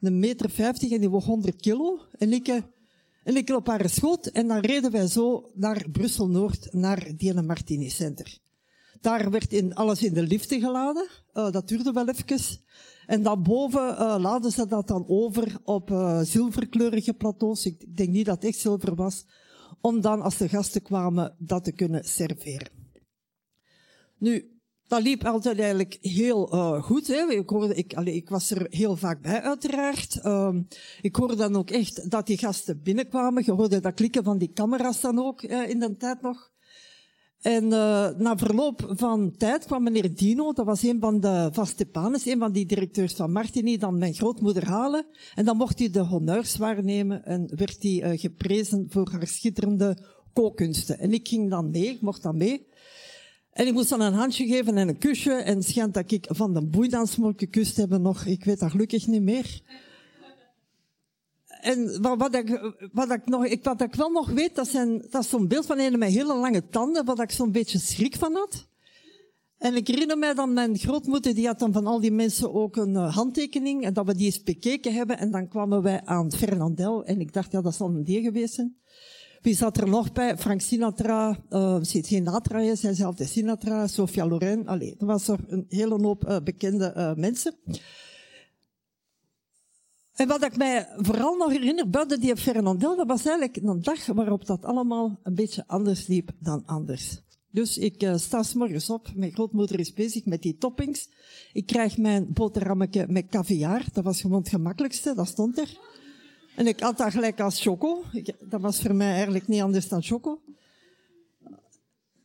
een 0.00 0.18
meter 0.18 0.50
vijftig 0.50 0.90
en 0.90 1.00
die 1.00 1.10
woog 1.10 1.24
100 1.24 1.60
kilo. 1.60 2.00
En 2.18 2.32
ik 2.32 2.62
en 3.24 3.36
ik 3.36 3.50
op 3.50 3.66
haar 3.66 3.88
schoot 3.88 4.26
en 4.26 4.48
dan 4.48 4.58
reden 4.58 4.90
wij 4.90 5.06
zo 5.06 5.50
naar 5.54 5.86
Brussel-Noord, 5.92 6.72
naar 6.72 7.12
Diana 7.16 7.42
Martini 7.42 7.88
Center. 7.88 8.38
Daar 9.00 9.30
werd 9.30 9.52
in, 9.52 9.74
alles 9.74 10.02
in 10.02 10.14
de 10.14 10.22
liften 10.22 10.60
geladen. 10.60 11.08
Uh, 11.34 11.50
dat 11.50 11.68
duurde 11.68 11.92
wel 11.92 12.08
even. 12.08 12.60
En 13.06 13.22
dan 13.22 13.42
boven 13.42 13.92
uh, 13.92 14.16
laden 14.18 14.52
ze 14.52 14.66
dat 14.66 14.88
dan 14.88 15.04
over 15.08 15.56
op 15.64 15.90
uh, 15.90 16.20
zilverkleurige 16.20 17.12
plateaus. 17.12 17.66
Ik 17.66 17.96
denk 17.96 18.08
niet 18.08 18.26
dat 18.26 18.34
het 18.34 18.44
echt 18.44 18.58
zilver 18.58 18.94
was. 18.94 19.26
Om 19.80 20.00
dan, 20.00 20.22
als 20.22 20.36
de 20.36 20.48
gasten 20.48 20.82
kwamen, 20.82 21.34
dat 21.38 21.64
te 21.64 21.72
kunnen 21.72 22.04
serveren. 22.04 22.81
Nu, 24.22 24.60
dat 24.88 25.02
liep 25.02 25.24
altijd 25.24 25.58
eigenlijk 25.58 25.98
heel 26.00 26.54
uh, 26.54 26.82
goed. 26.82 27.06
Hè. 27.06 27.32
Ik, 27.32 27.50
ik, 27.74 27.92
ik 27.92 28.28
was 28.28 28.50
er 28.50 28.66
heel 28.70 28.96
vaak 28.96 29.22
bij, 29.22 29.40
uiteraard. 29.40 30.24
Um, 30.24 30.66
ik 31.00 31.16
hoorde 31.16 31.36
dan 31.36 31.56
ook 31.56 31.70
echt 31.70 32.10
dat 32.10 32.26
die 32.26 32.38
gasten 32.38 32.82
binnenkwamen. 32.82 33.42
Je 33.46 33.52
hoorde 33.52 33.80
dat 33.80 33.94
klikken 33.94 34.24
van 34.24 34.38
die 34.38 34.52
camera's 34.52 35.00
dan 35.00 35.18
ook 35.18 35.42
uh, 35.42 35.68
in 35.68 35.78
de 35.78 35.96
tijd 35.96 36.22
nog. 36.22 36.50
En 37.40 37.64
uh, 37.64 38.08
na 38.10 38.36
verloop 38.36 38.92
van 38.96 39.34
tijd 39.36 39.64
kwam 39.64 39.82
meneer 39.82 40.14
Dino, 40.14 40.52
dat 40.52 40.66
was 40.66 40.82
een 40.82 41.00
van 41.00 41.20
de 41.20 41.48
vaste 41.52 41.86
panes, 41.86 42.26
een 42.26 42.38
van 42.38 42.52
die 42.52 42.66
directeurs 42.66 43.14
van 43.14 43.32
Martini, 43.32 43.76
dan 43.76 43.98
mijn 43.98 44.14
grootmoeder 44.14 44.66
halen. 44.66 45.06
En 45.34 45.44
dan 45.44 45.56
mocht 45.56 45.78
hij 45.78 45.90
de 45.90 46.00
honneurs 46.00 46.56
waarnemen 46.56 47.24
en 47.24 47.52
werd 47.56 47.82
hij 47.82 48.18
geprezen 48.18 48.86
voor 48.88 49.10
haar 49.10 49.26
schitterende 49.26 49.96
kookkunsten. 50.32 50.98
En 50.98 51.12
ik 51.12 51.28
ging 51.28 51.50
dan 51.50 51.70
mee, 51.70 51.88
ik 51.88 52.00
mocht 52.00 52.22
dan 52.22 52.36
mee. 52.36 52.70
En 53.52 53.66
ik 53.66 53.72
moest 53.72 53.88
dan 53.88 54.00
een 54.00 54.12
handje 54.12 54.46
geven 54.46 54.76
en 54.76 54.88
een 54.88 54.98
kusje. 54.98 55.32
En 55.32 55.62
schijnt 55.62 55.94
dat 55.94 56.10
ik 56.10 56.26
van 56.28 56.54
de 56.54 56.66
boeidans 56.66 57.16
moet 57.16 57.38
gekust 57.38 57.76
hebben 57.76 58.02
nog. 58.02 58.24
Ik 58.24 58.44
weet 58.44 58.58
dat 58.58 58.70
gelukkig 58.70 59.06
niet 59.06 59.22
meer. 59.22 59.60
En 61.60 62.02
wat, 62.02 62.18
wat, 62.18 62.34
ik, 62.34 62.74
wat, 62.92 63.10
ik 63.10 63.26
nog, 63.26 63.62
wat 63.62 63.80
ik 63.80 63.94
wel 63.94 64.10
nog 64.10 64.30
weet, 64.30 64.54
dat, 64.54 64.68
zijn, 64.68 65.06
dat 65.10 65.22
is 65.22 65.28
zo'n 65.28 65.48
beeld 65.48 65.66
van 65.66 65.78
een 65.78 65.98
met 65.98 66.12
hele 66.12 66.36
lange 66.36 66.68
tanden, 66.68 67.04
wat 67.04 67.20
ik 67.20 67.30
zo'n 67.30 67.52
beetje 67.52 67.78
schrik 67.78 68.16
van 68.16 68.34
had. 68.34 68.66
En 69.58 69.74
ik 69.74 69.86
herinner 69.86 70.18
mij 70.18 70.34
dan, 70.34 70.52
mijn 70.52 70.78
grootmoeder, 70.78 71.34
die 71.34 71.46
had 71.46 71.58
dan 71.58 71.72
van 71.72 71.86
al 71.86 72.00
die 72.00 72.12
mensen 72.12 72.54
ook 72.54 72.76
een 72.76 72.94
uh, 72.94 73.14
handtekening, 73.14 73.84
en 73.84 73.92
dat 73.92 74.06
we 74.06 74.14
die 74.14 74.24
eens 74.24 74.42
bekeken 74.42 74.94
hebben, 74.94 75.18
en 75.18 75.30
dan 75.30 75.48
kwamen 75.48 75.82
wij 75.82 76.04
aan 76.04 76.32
Fernandel, 76.32 77.04
en 77.04 77.20
ik 77.20 77.32
dacht, 77.32 77.52
ja, 77.52 77.60
dat 77.60 77.74
zal 77.74 77.88
een 77.88 78.04
die 78.04 78.22
geweest. 78.22 78.64
Wie 79.42 79.54
zat 79.54 79.76
er 79.76 79.88
nog 79.88 80.12
bij? 80.12 80.38
Frank 80.38 80.60
Sinatra, 80.60 81.38
uh, 81.50 81.78
Sinatra 81.82 82.58
is 82.58 82.80
zijzelfde 82.80 83.24
Sinatra, 83.24 83.86
Sofia 83.86 84.26
Loren. 84.26 84.66
Allee, 84.66 84.96
er 84.98 85.06
was 85.06 85.28
er 85.28 85.38
een 85.46 85.66
hele 85.68 86.02
hoop 86.02 86.28
uh, 86.28 86.36
bekende 86.44 86.94
uh, 86.96 87.14
mensen. 87.14 87.54
En 90.12 90.28
wat 90.28 90.44
ik 90.44 90.56
mij 90.56 90.88
vooral 90.96 91.36
nog 91.36 91.50
herinner, 91.50 91.90
buiten 91.90 92.20
die 92.20 92.36
Fernandel, 92.36 92.96
dat 92.96 93.06
was 93.06 93.24
eigenlijk 93.26 93.56
een 93.56 93.82
dag 93.82 94.06
waarop 94.06 94.46
dat 94.46 94.64
allemaal 94.64 95.20
een 95.22 95.34
beetje 95.34 95.64
anders 95.66 96.06
liep 96.06 96.30
dan 96.38 96.62
anders. 96.66 97.20
Dus 97.50 97.78
ik 97.78 98.02
uh, 98.02 98.16
sta 98.16 98.42
s 98.42 98.54
morgens 98.54 98.90
op, 98.90 99.10
mijn 99.14 99.32
grootmoeder 99.32 99.78
is 99.78 99.92
bezig 99.92 100.24
met 100.24 100.42
die 100.42 100.56
toppings. 100.56 101.08
Ik 101.52 101.66
krijg 101.66 101.98
mijn 101.98 102.32
boterhammetje 102.32 103.06
met 103.08 103.26
caviar, 103.28 103.84
dat 103.92 104.04
was 104.04 104.20
gewoon 104.20 104.38
het 104.38 104.48
gemakkelijkste, 104.48 105.14
dat 105.14 105.28
stond 105.28 105.58
er. 105.58 105.78
En 106.56 106.66
ik 106.66 106.80
had 106.80 106.98
dat 106.98 107.10
gelijk 107.10 107.40
als 107.40 107.60
choco. 107.60 108.02
Ik, 108.12 108.34
dat 108.50 108.60
was 108.60 108.80
voor 108.80 108.94
mij 108.94 109.12
eigenlijk 109.12 109.48
niet 109.48 109.62
anders 109.62 109.88
dan 109.88 110.02
choco. 110.02 110.40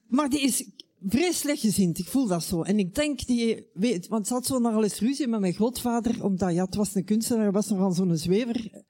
Maar 0.07 0.29
die 0.29 0.41
is 0.41 0.69
vreselijk 1.07 1.59
gezind, 1.59 1.99
ik 1.99 2.07
voel 2.07 2.27
dat 2.27 2.43
zo. 2.43 2.61
En 2.61 2.79
ik 2.79 2.95
denk, 2.95 3.25
die 3.25 3.67
weet, 3.73 4.07
want 4.07 4.27
ze 4.27 4.33
had 4.33 4.45
zo 4.45 4.59
nogal 4.59 4.83
eens 4.83 4.99
ruzie 4.99 5.27
met 5.27 5.39
mijn 5.39 5.53
grootvader, 5.53 6.23
omdat 6.23 6.53
ja, 6.53 6.65
het 6.65 6.75
was 6.75 6.95
een 6.95 7.05
kunstenaar, 7.05 7.51
was 7.51 7.67
nogal 7.67 7.91
zo'n 7.91 8.17
zwever. 8.17 8.85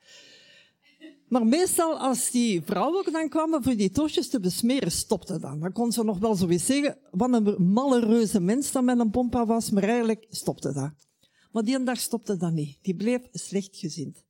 Maar 1.28 1.46
meestal 1.46 2.00
als 2.00 2.32
die 2.32 2.62
vrouwen 2.62 3.12
dan 3.12 3.30
kwamen 3.30 3.64
voor 3.64 3.76
die 3.76 3.92
toastjes 3.92 4.30
te 4.30 4.40
besmeren, 4.40 4.92
stopte 4.92 5.40
dan. 5.40 5.60
Dan 5.60 5.72
kon 5.72 5.92
ze 5.92 6.04
nog 6.04 6.20
wel 6.20 6.36
zoiets 6.36 6.66
zeggen, 6.66 6.98
wat 7.12 7.34
een 7.34 7.72
malle 7.72 8.00
reuze 8.00 8.40
mens 8.40 8.72
dat 8.72 8.84
met 8.84 9.00
een 9.00 9.10
pompa 9.10 9.46
was, 9.46 9.70
maar 9.70 9.84
eigenlijk 9.84 10.26
stopte 10.30 10.74
dat. 10.74 10.92
Maar 11.52 11.64
die 11.64 11.84
dag 11.84 12.00
stopte 12.00 12.38
dat 12.38 12.52
niet. 12.52 12.78
Die 12.82 12.96
bleef 12.96 13.22
slechtgezind. 13.32 14.26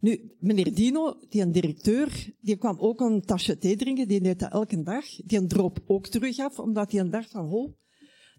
Nu, 0.00 0.36
meneer 0.38 0.74
Dino, 0.74 1.18
die 1.28 1.42
een 1.42 1.52
directeur, 1.52 2.32
die 2.40 2.56
kwam 2.56 2.78
ook 2.78 3.00
een 3.00 3.22
tasje 3.24 3.58
thee 3.58 3.76
drinken, 3.76 4.08
die 4.08 4.20
deed 4.20 4.38
dat 4.38 4.52
elke 4.52 4.82
dag. 4.82 5.04
Die 5.24 5.38
een 5.38 5.48
droop 5.48 5.78
ook 5.86 6.06
terug 6.06 6.38
af, 6.38 6.58
omdat 6.58 6.92
hij 6.92 7.00
een 7.00 7.10
dacht 7.10 7.30
van, 7.30 7.48
ho, 7.48 7.74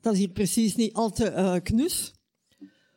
dat 0.02 0.14
is 0.14 0.20
hier 0.20 0.30
precies 0.30 0.76
niet 0.76 0.94
al 0.94 1.12
te 1.12 1.32
uh, 1.32 1.56
knus. 1.64 2.14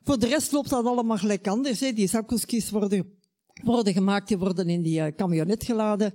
Voor 0.03 0.19
de 0.19 0.27
rest 0.27 0.53
loopt 0.53 0.71
dat 0.71 0.85
allemaal 0.85 1.17
gelijk 1.17 1.49
anders. 1.49 1.79
Die 1.79 2.09
zakkoeskies 2.09 2.71
worden, 2.71 3.19
worden 3.65 3.93
gemaakt, 3.93 4.29
die 4.29 4.39
worden 4.39 4.69
in 4.69 4.83
die 4.83 5.01
uh, 5.01 5.07
camionet 5.07 5.65
geladen. 5.65 6.15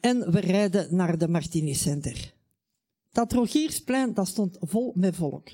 En 0.00 0.32
we 0.32 0.40
rijden 0.40 0.96
naar 0.96 1.18
de 1.18 1.28
Martini 1.28 1.74
Center. 1.74 2.34
Dat 3.10 3.32
Rogiersplein, 3.32 4.14
dat 4.14 4.28
stond 4.28 4.56
vol 4.60 4.92
met 4.96 5.16
volk. 5.16 5.48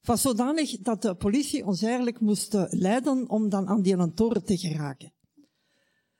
Van 0.00 0.18
zodanig 0.18 0.78
dat 0.78 1.02
de 1.02 1.14
politie 1.14 1.66
ons 1.66 1.82
eigenlijk 1.82 2.20
moest 2.20 2.56
leiden 2.68 3.28
om 3.28 3.48
dan 3.48 3.68
aan 3.68 3.82
die 3.82 4.14
toren 4.14 4.44
te 4.44 4.56
geraken. 4.56 5.12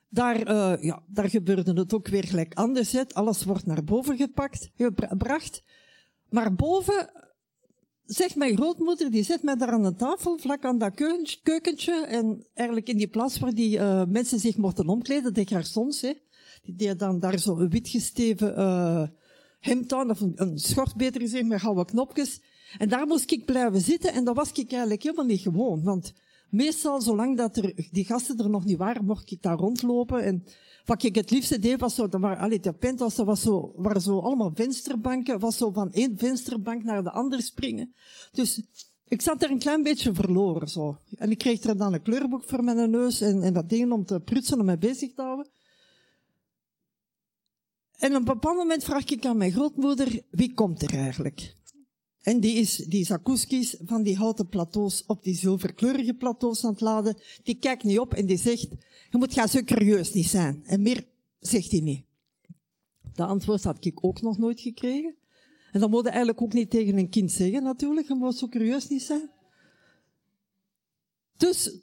Daar, 0.09 0.49
uh, 0.49 0.83
ja, 0.83 1.03
daar 1.07 1.29
gebeurde 1.29 1.73
het 1.73 1.93
ook 1.93 2.07
weer 2.07 2.23
gelijk 2.23 2.53
anders. 2.53 2.91
Hè. 2.91 3.01
Alles 3.07 3.43
wordt 3.43 3.65
naar 3.65 3.83
boven 3.83 4.17
gepakt, 4.17 4.69
gebracht. 4.75 5.63
Maar 6.29 6.55
boven, 6.55 7.09
zegt 8.05 8.35
mijn 8.35 8.55
grootmoeder, 8.55 9.11
die 9.11 9.23
zit 9.23 9.43
mij 9.43 9.55
daar 9.55 9.71
aan 9.71 9.83
de 9.83 9.95
tafel, 9.95 10.37
vlak 10.37 10.65
aan 10.65 10.77
dat 10.77 10.93
keukentje. 11.43 12.05
En 12.05 12.45
eigenlijk 12.53 12.89
in 12.89 12.97
die 12.97 13.07
plaats 13.07 13.39
waar 13.39 13.53
die 13.53 13.77
uh, 13.77 14.05
mensen 14.05 14.39
zich 14.39 14.57
mochten 14.57 14.87
omkleden, 14.87 15.33
de 15.33 15.47
garçons, 15.47 16.01
hè. 16.01 16.13
Die 16.61 16.75
deden 16.75 16.97
dan 16.97 17.19
daar 17.19 17.39
zo 17.39 17.57
een 17.57 17.69
witgesteven 17.69 18.59
uh, 18.59 19.07
hemd 19.59 19.93
aan, 19.93 20.09
of 20.09 20.21
een, 20.21 20.33
een 20.35 20.57
schort 20.57 20.95
beter 20.95 21.21
gezegd, 21.21 21.45
met 21.45 21.61
gouden 21.61 21.85
knopjes. 21.85 22.41
En 22.77 22.89
daar 22.89 23.07
moest 23.07 23.31
ik 23.31 23.45
blijven 23.45 23.81
zitten 23.81 24.13
en 24.13 24.23
dat 24.23 24.35
was 24.35 24.51
ik 24.51 24.71
eigenlijk 24.71 25.03
helemaal 25.03 25.25
niet 25.25 25.41
gewoon. 25.41 25.83
Want 25.83 26.13
meestal, 26.51 27.01
zolang 27.01 27.37
dat 27.37 27.57
er, 27.57 27.73
die 27.91 28.05
gasten 28.05 28.37
er 28.37 28.49
nog 28.49 28.65
niet 28.65 28.77
waren, 28.77 29.05
mocht 29.05 29.31
ik 29.31 29.41
daar 29.41 29.57
rondlopen. 29.57 30.23
En 30.23 30.43
wat 30.85 31.03
ik 31.03 31.15
het 31.15 31.31
liefste 31.31 31.59
deed, 31.59 31.79
was 31.79 31.95
zo, 31.95 32.07
dat 32.07 32.21
waren, 32.21 33.37
zo, 33.37 33.73
zo 33.99 34.19
allemaal 34.19 34.51
vensterbanken, 34.53 35.39
was 35.39 35.57
zo 35.57 35.71
van 35.71 35.91
één 35.91 36.17
vensterbank 36.17 36.83
naar 36.83 37.03
de 37.03 37.11
andere 37.11 37.41
springen. 37.41 37.93
Dus, 38.31 38.61
ik 39.07 39.21
zat 39.21 39.43
er 39.43 39.51
een 39.51 39.59
klein 39.59 39.83
beetje 39.83 40.13
verloren, 40.13 40.67
zo. 40.67 40.97
En 41.15 41.31
ik 41.31 41.37
kreeg 41.37 41.63
er 41.63 41.77
dan 41.77 41.93
een 41.93 42.01
kleurboek 42.01 42.43
voor 42.43 42.63
mijn 42.63 42.89
neus 42.89 43.21
en, 43.21 43.43
en 43.43 43.53
dat 43.53 43.69
ding 43.69 43.91
om 43.91 44.05
te 44.05 44.19
prutsen, 44.19 44.59
om 44.59 44.65
mij 44.65 44.77
bezig 44.77 45.13
te 45.13 45.21
houden. 45.21 45.49
En 47.97 48.11
op 48.11 48.17
een 48.17 48.23
bepaald 48.23 48.57
moment 48.57 48.83
vraag 48.83 49.05
ik 49.05 49.25
aan 49.25 49.37
mijn 49.37 49.51
grootmoeder, 49.51 50.21
wie 50.31 50.53
komt 50.53 50.81
er 50.81 50.93
eigenlijk? 50.93 51.55
En 52.21 52.39
die 52.39 52.55
is 52.55 52.75
die 52.75 53.05
zakouskis 53.05 53.75
van 53.85 54.03
die 54.03 54.15
houten 54.15 54.47
plateaus 54.47 55.03
op 55.05 55.23
die 55.23 55.35
zilverkleurige 55.35 56.13
plateaus 56.13 56.65
aan 56.65 56.71
het 56.71 56.81
laden. 56.81 57.17
Die 57.43 57.55
kijkt 57.55 57.83
niet 57.83 57.99
op 57.99 58.13
en 58.13 58.25
die 58.25 58.37
zegt, 58.37 58.67
je 59.09 59.17
moet 59.17 59.33
gaan 59.33 59.47
zo 59.47 59.63
curieus 59.63 60.13
niet 60.13 60.27
zijn. 60.27 60.63
En 60.65 60.81
meer 60.81 61.07
zegt 61.39 61.71
hij 61.71 61.79
niet. 61.79 62.03
Dat 63.13 63.27
antwoord 63.27 63.63
had 63.63 63.85
ik 63.85 64.03
ook 64.05 64.21
nog 64.21 64.37
nooit 64.37 64.59
gekregen. 64.59 65.15
En 65.71 65.79
dat 65.79 65.89
moet 65.89 66.05
eigenlijk 66.05 66.41
ook 66.41 66.53
niet 66.53 66.69
tegen 66.69 66.97
een 66.97 67.09
kind 67.09 67.31
zeggen 67.31 67.63
natuurlijk. 67.63 68.07
Je 68.07 68.15
moet 68.15 68.37
zo 68.37 68.47
curieus 68.47 68.87
niet 68.87 69.01
zijn. 69.01 69.29
Dus, 71.37 71.79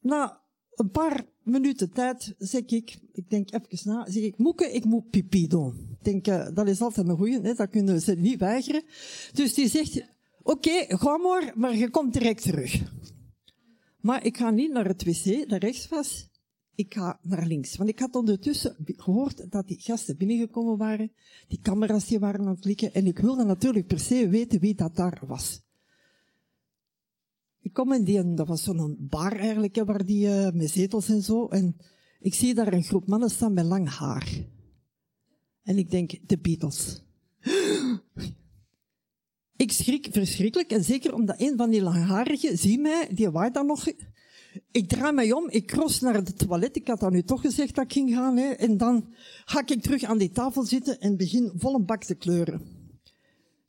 na 0.00 0.40
een 0.74 0.90
paar 0.90 1.26
minuten 1.42 1.92
tijd 1.92 2.34
zeg 2.38 2.64
ik, 2.64 2.98
ik 3.12 3.30
denk 3.30 3.52
even 3.52 3.90
na, 3.90 4.10
zeg 4.10 4.22
ik, 4.22 4.38
Moeke, 4.38 4.72
ik 4.72 4.84
moet 4.84 5.10
pipi 5.10 5.46
doen. 5.46 5.95
Denk, 6.06 6.26
uh, 6.26 6.48
dat 6.54 6.68
is 6.68 6.80
altijd 6.80 7.08
een 7.08 7.16
goeie, 7.16 7.40
hè, 7.40 7.54
dat 7.54 7.70
kunnen 7.70 8.00
ze 8.00 8.14
niet 8.14 8.38
weigeren. 8.38 8.82
Dus 9.32 9.54
die 9.54 9.68
zegt, 9.68 10.04
oké, 10.42 10.84
ga 10.88 11.16
maar, 11.16 11.52
maar 11.54 11.76
je 11.76 11.90
komt 11.90 12.12
direct 12.12 12.42
terug. 12.42 12.82
Maar 14.00 14.24
ik 14.24 14.36
ga 14.36 14.50
niet 14.50 14.72
naar 14.72 14.86
het 14.86 15.04
wc, 15.04 15.48
dat 15.48 15.62
rechts 15.62 15.88
was. 15.88 16.28
Ik 16.74 16.94
ga 16.94 17.18
naar 17.22 17.46
links. 17.46 17.76
Want 17.76 17.90
ik 17.90 17.98
had 17.98 18.14
ondertussen 18.14 18.76
gehoord 18.84 19.50
dat 19.50 19.68
die 19.68 19.80
gasten 19.80 20.16
binnengekomen 20.16 20.76
waren. 20.76 21.12
Die 21.48 21.60
camera's 21.62 22.06
die 22.06 22.18
waren 22.18 22.40
aan 22.40 22.46
het 22.46 22.60
klikken. 22.60 22.94
En 22.94 23.06
ik 23.06 23.18
wilde 23.18 23.44
natuurlijk 23.44 23.86
per 23.86 23.98
se 23.98 24.28
weten 24.28 24.60
wie 24.60 24.74
dat 24.74 24.96
daar 24.96 25.22
was. 25.26 25.60
Ik 27.60 27.72
kom 27.72 27.92
in 27.92 28.04
die, 28.04 28.34
dat 28.34 28.46
was 28.46 28.62
zo'n 28.62 28.96
bar 28.98 29.32
eigenlijk, 29.32 29.82
waar 29.84 30.04
die, 30.04 30.26
uh, 30.26 30.50
met 30.50 30.70
zetels 30.70 31.08
en 31.08 31.22
zo. 31.22 31.46
En 31.48 31.76
ik 32.20 32.34
zie 32.34 32.54
daar 32.54 32.72
een 32.72 32.84
groep 32.84 33.06
mannen 33.06 33.30
staan 33.30 33.52
met 33.52 33.64
lang 33.64 33.88
haar. 33.88 34.54
En 35.66 35.78
ik 35.78 35.90
denk, 35.90 36.12
de 36.26 36.38
Beatles. 36.38 37.02
Ik 39.56 39.72
schrik 39.72 40.08
verschrikkelijk, 40.10 40.70
en 40.70 40.84
zeker 40.84 41.14
omdat 41.14 41.40
een 41.40 41.56
van 41.56 41.70
die 41.70 41.82
langharigen, 41.82 42.58
zie 42.58 42.78
mij, 42.78 43.08
die 43.14 43.30
waait 43.30 43.54
dan 43.54 43.66
nog. 43.66 43.86
Ik 44.70 44.88
draai 44.88 45.12
mij 45.12 45.32
om, 45.32 45.48
ik 45.48 45.66
cross 45.66 46.00
naar 46.00 46.14
het 46.14 46.38
toilet, 46.38 46.76
ik 46.76 46.86
had 46.86 47.00
dan 47.00 47.12
nu 47.12 47.22
toch 47.22 47.40
gezegd 47.40 47.74
dat 47.74 47.84
ik 47.84 47.92
ging 47.92 48.14
gaan, 48.14 48.36
hè, 48.36 48.50
en 48.50 48.76
dan 48.76 49.14
ga 49.44 49.62
ik 49.66 49.82
terug 49.82 50.02
aan 50.02 50.18
die 50.18 50.30
tafel 50.30 50.64
zitten 50.64 51.00
en 51.00 51.16
begin 51.16 51.52
vol 51.56 51.74
een 51.74 51.86
bak 51.86 52.04
te 52.04 52.14
kleuren. 52.14 52.62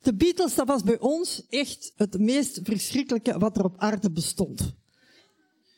De 0.02 0.16
Beatles, 0.16 0.56
dat 0.56 0.68
was 0.68 0.84
bij 0.84 1.00
ons 1.00 1.46
echt 1.50 1.94
het 1.96 2.20
meest 2.20 2.60
verschrikkelijke 2.64 3.40
wat 3.40 3.58
er 3.58 3.64
op 3.64 3.78
aarde 3.78 4.12
bestond. 4.12 4.76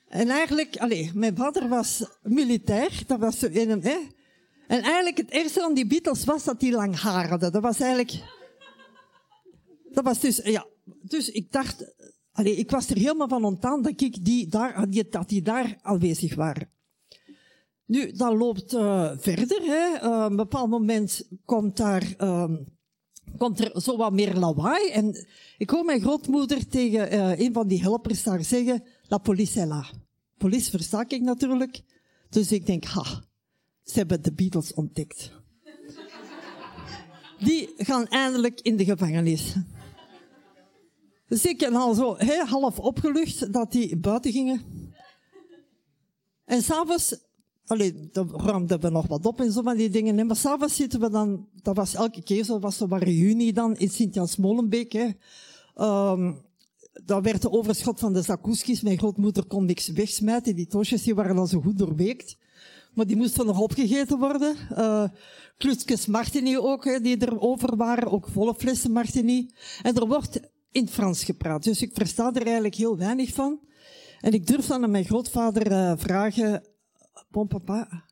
En 0.07 0.29
eigenlijk, 0.29 0.77
allez, 0.77 1.11
mijn 1.11 1.35
vader 1.35 1.67
was 1.67 2.03
militair, 2.21 3.03
dat 3.07 3.19
was 3.19 3.39
zo 3.39 3.47
een, 3.51 3.81
hè. 3.81 3.97
En 4.69 4.81
eigenlijk 4.81 5.17
het 5.17 5.31
eerste 5.31 5.59
van 5.59 5.73
die 5.73 5.87
Beatles 5.87 6.23
was 6.23 6.43
dat 6.43 6.59
die 6.59 6.71
lang 6.71 6.95
haar 6.95 7.29
hadden. 7.29 7.51
Dat 7.51 7.61
was 7.61 7.79
eigenlijk, 7.79 8.23
dat 9.91 10.03
was 10.03 10.19
dus, 10.19 10.37
ja, 10.43 10.65
dus 11.01 11.29
ik 11.29 11.51
dacht, 11.51 11.93
ik 12.43 12.69
was 12.69 12.89
er 12.89 12.97
helemaal 12.97 13.27
van 13.27 13.43
ontdaan 13.43 13.81
dat 13.81 14.01
ik 14.01 14.25
die 14.25 14.47
daar, 14.47 14.89
dat 15.09 15.29
die 15.29 15.41
daar 15.41 15.79
aanwezig 15.81 16.35
waren. 16.35 16.69
Nu, 17.85 18.11
dat 18.11 18.33
loopt 18.33 18.73
uh, 18.73 19.11
verder, 19.17 19.61
hè. 19.61 20.03
Uh, 20.03 20.23
op 20.23 20.29
een 20.29 20.35
bepaald 20.35 20.69
moment 20.69 21.27
komt 21.45 21.77
daar, 21.77 22.13
uh, 22.17 22.55
komt 23.37 23.59
er 23.59 23.81
zo 23.81 23.97
wat 23.97 24.13
meer 24.13 24.35
lawaai. 24.35 24.89
En 24.89 25.27
ik 25.57 25.69
hoor 25.69 25.85
mijn 25.85 26.01
grootmoeder 26.01 26.67
tegen 26.67 27.13
uh, 27.13 27.39
een 27.39 27.53
van 27.53 27.67
die 27.67 27.81
helpers 27.81 28.23
daar 28.23 28.43
zeggen, 28.43 28.83
la 29.07 29.17
police 29.17 29.59
est 29.59 29.69
là. 29.69 29.85
Police 30.37 30.69
versta 30.69 31.05
ik 31.07 31.21
natuurlijk. 31.21 31.81
Dus 32.29 32.51
ik 32.51 32.65
denk, 32.65 32.83
ha, 32.83 33.27
ze 33.89 33.97
hebben 33.97 34.21
de 34.21 34.33
Beatles 34.33 34.73
ontdekt. 34.73 35.31
Die 37.39 37.73
gaan 37.77 38.07
eindelijk 38.07 38.61
in 38.61 38.77
de 38.77 38.85
gevangenis. 38.85 39.55
Dus 41.27 41.45
ik 41.45 41.57
ben 41.57 41.73
al 41.73 41.93
zo 41.93 42.17
he, 42.17 42.43
half 42.45 42.79
opgelucht 42.79 43.53
dat 43.53 43.71
die 43.71 43.97
buiten 43.97 44.31
gingen. 44.31 44.61
En 46.45 46.61
s'avonds 46.61 47.27
Allee, 47.69 48.09
dan 48.11 48.31
ruimden 48.35 48.79
we 48.79 48.89
nog 48.89 49.07
wat 49.07 49.25
op 49.25 49.39
en 49.39 49.51
zo 49.51 49.61
van 49.61 49.77
die 49.77 49.89
dingen. 49.89 50.27
Maar 50.27 50.35
s'avonds 50.35 50.75
zitten 50.75 50.99
we 50.99 51.09
dan, 51.09 51.47
dat 51.61 51.75
was 51.75 51.95
elke 51.95 52.23
keer 52.23 52.43
zo, 52.43 52.59
was 52.59 52.79
er 52.79 52.91
een 52.91 52.99
reunie 52.99 53.53
dan 53.53 53.75
in 53.75 53.89
Sint-Jans-Molenbeek. 53.89 55.15
Um, 55.75 56.41
dat 57.05 57.23
werd 57.23 57.41
de 57.41 57.51
overschot 57.51 57.99
van 57.99 58.13
de 58.13 58.21
zakouskis. 58.21 58.81
Mijn 58.81 58.97
grootmoeder 58.97 59.45
kon 59.45 59.65
niks 59.65 59.87
wegsmijten. 59.87 60.55
Die 60.55 60.67
toosjes 60.67 61.03
die 61.03 61.15
waren 61.15 61.37
al 61.37 61.47
zo 61.47 61.61
goed 61.61 61.77
doorweekt. 61.77 62.37
Maar 62.93 63.05
die 63.05 63.15
moesten 63.15 63.45
nog 63.45 63.59
opgegeten 63.59 64.19
worden. 64.19 64.55
Uh, 64.71 65.09
Martini 66.07 66.57
ook, 66.57 67.03
die 67.03 67.17
er 67.17 67.39
over 67.39 67.75
waren. 67.75 68.11
Ook 68.11 68.27
volle 68.27 68.55
flessen 68.55 68.91
Martini. 68.91 69.51
En 69.81 69.95
er 69.95 70.07
wordt 70.07 70.39
in 70.71 70.87
Frans 70.87 71.23
gepraat. 71.23 71.63
Dus 71.63 71.81
ik 71.81 71.93
versta 71.93 72.33
er 72.33 72.45
eigenlijk 72.45 72.75
heel 72.75 72.97
weinig 72.97 73.33
van. 73.33 73.59
En 74.19 74.33
ik 74.33 74.47
durf 74.47 74.65
dan 74.65 74.83
aan 74.83 74.91
mijn 74.91 75.05
grootvader 75.05 75.71
uh, 75.71 75.93
vragen, 75.97 76.63
bon 77.29 77.47
papa, 77.47 78.05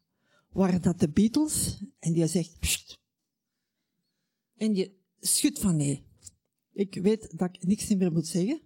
waren 0.49 0.81
dat 0.81 0.99
de 0.99 1.09
Beatles? 1.09 1.83
En 1.99 2.13
die 2.13 2.27
zegt, 2.27 2.59
Pst. 2.59 2.99
En 4.55 4.73
die 4.73 4.97
schudt 5.19 5.59
van 5.59 5.75
nee. 5.75 6.05
Ik 6.73 6.99
weet 7.01 7.37
dat 7.37 7.49
ik 7.55 7.63
niks 7.63 7.95
meer 7.95 8.11
moet 8.11 8.27
zeggen. 8.27 8.61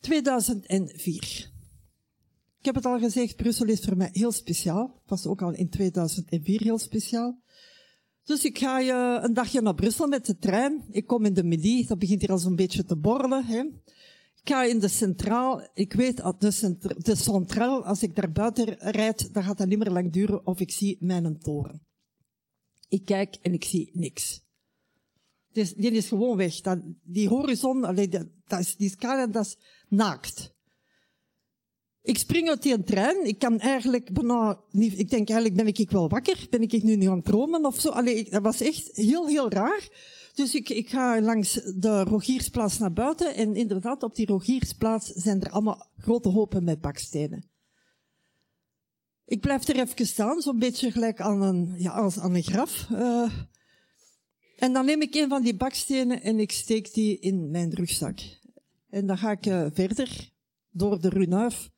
2004. 0.00 1.50
Heb 2.74 2.82
het 2.82 2.86
al 2.86 2.98
gezegd, 2.98 3.36
Brussel 3.36 3.66
is 3.66 3.80
voor 3.80 3.96
mij 3.96 4.08
heel 4.12 4.32
speciaal. 4.32 5.02
Was 5.06 5.26
ook 5.26 5.42
al 5.42 5.52
in 5.52 5.68
2004 5.68 6.60
heel 6.60 6.78
speciaal. 6.78 7.42
Dus 8.24 8.44
ik 8.44 8.58
ga 8.58 8.82
uh, 8.82 9.24
een 9.24 9.34
dagje 9.34 9.60
naar 9.60 9.74
Brussel 9.74 10.06
met 10.06 10.26
de 10.26 10.38
trein. 10.38 10.84
Ik 10.90 11.06
kom 11.06 11.24
in 11.24 11.34
de 11.34 11.44
midi, 11.44 11.86
dat 11.86 11.98
begint 11.98 12.20
hier 12.20 12.30
al 12.30 12.38
zo'n 12.38 12.56
beetje 12.56 12.84
te 12.84 12.96
borrelen. 12.96 13.44
Hè. 13.44 13.60
Ik 14.40 14.54
ga 14.54 14.64
in 14.64 14.78
de 14.78 14.88
centraal. 14.88 15.68
Ik 15.74 15.92
weet, 15.92 16.22
de, 16.38 16.50
centra 16.50 16.94
de 16.98 17.14
centraal, 17.14 17.84
als 17.84 18.02
ik 18.02 18.14
daar 18.14 18.32
buiten 18.32 18.76
rijd, 18.78 19.34
dan 19.34 19.42
gaat 19.42 19.58
dat 19.58 19.66
niet 19.66 19.78
meer 19.78 19.90
lang 19.90 20.12
duren 20.12 20.46
of 20.46 20.60
ik 20.60 20.70
zie 20.70 20.96
mijn 21.00 21.38
toren. 21.38 21.86
Ik 22.88 23.04
kijk 23.04 23.34
en 23.42 23.52
ik 23.52 23.64
zie 23.64 23.90
niks. 23.92 24.40
Dus, 25.52 25.74
die 25.74 25.90
is 25.90 26.08
gewoon 26.08 26.36
weg. 26.36 26.60
Dat, 26.60 26.78
die 27.02 27.28
horizon, 27.28 27.80
dat, 27.80 28.12
dat 28.46 28.60
is, 28.60 28.76
die 28.76 28.90
scala, 28.90 29.26
dat 29.26 29.44
is 29.46 29.56
naakt. 29.88 30.56
Ik 32.08 32.18
spring 32.18 32.48
uit 32.48 32.62
die 32.62 32.84
trein. 32.84 33.26
Ik 33.26 33.38
kan 33.38 33.60
eigenlijk 33.60 34.12
bijna 34.12 34.60
niet, 34.70 34.98
ik 34.98 35.10
denk 35.10 35.28
eigenlijk 35.28 35.64
ben 35.64 35.66
ik 35.66 35.90
wel 35.90 36.08
wakker. 36.08 36.46
Ben 36.50 36.62
ik 36.62 36.82
nu 36.82 36.96
niet 36.96 37.08
aan 37.08 37.16
het 37.16 37.24
dromen 37.24 37.64
of 37.64 37.80
zo? 37.80 37.88
Allee, 37.88 38.30
dat 38.30 38.42
was 38.42 38.60
echt 38.60 38.90
heel, 38.92 39.26
heel 39.26 39.50
raar. 39.50 39.88
Dus 40.34 40.54
ik, 40.54 40.68
ik 40.68 40.88
ga 40.88 41.20
langs 41.20 41.52
de 41.76 42.02
Rogiersplaats 42.02 42.78
naar 42.78 42.92
buiten. 42.92 43.34
En 43.34 43.56
inderdaad, 43.56 44.02
op 44.02 44.14
die 44.14 44.26
Rogiersplaats 44.26 45.06
zijn 45.06 45.40
er 45.40 45.50
allemaal 45.50 45.90
grote 45.96 46.28
hopen 46.28 46.64
met 46.64 46.80
bakstenen. 46.80 47.50
Ik 49.24 49.40
blijf 49.40 49.68
er 49.68 49.80
even 49.80 50.06
staan, 50.06 50.40
zo'n 50.40 50.58
beetje 50.58 50.90
gelijk 50.90 51.20
aan 51.20 51.42
een, 51.42 51.74
ja, 51.76 51.90
als 51.90 52.18
aan 52.18 52.34
een 52.34 52.42
graf. 52.42 52.88
Uh, 52.92 53.32
en 54.56 54.72
dan 54.72 54.84
neem 54.84 55.02
ik 55.02 55.14
een 55.14 55.28
van 55.28 55.42
die 55.42 55.56
bakstenen 55.56 56.22
en 56.22 56.40
ik 56.40 56.52
steek 56.52 56.94
die 56.94 57.18
in 57.18 57.50
mijn 57.50 57.74
rugzak. 57.74 58.18
En 58.90 59.06
dan 59.06 59.18
ga 59.18 59.30
ik 59.30 59.46
uh, 59.46 59.66
verder 59.72 60.30
door 60.70 61.00
de 61.00 61.08
Runuif. 61.08 61.70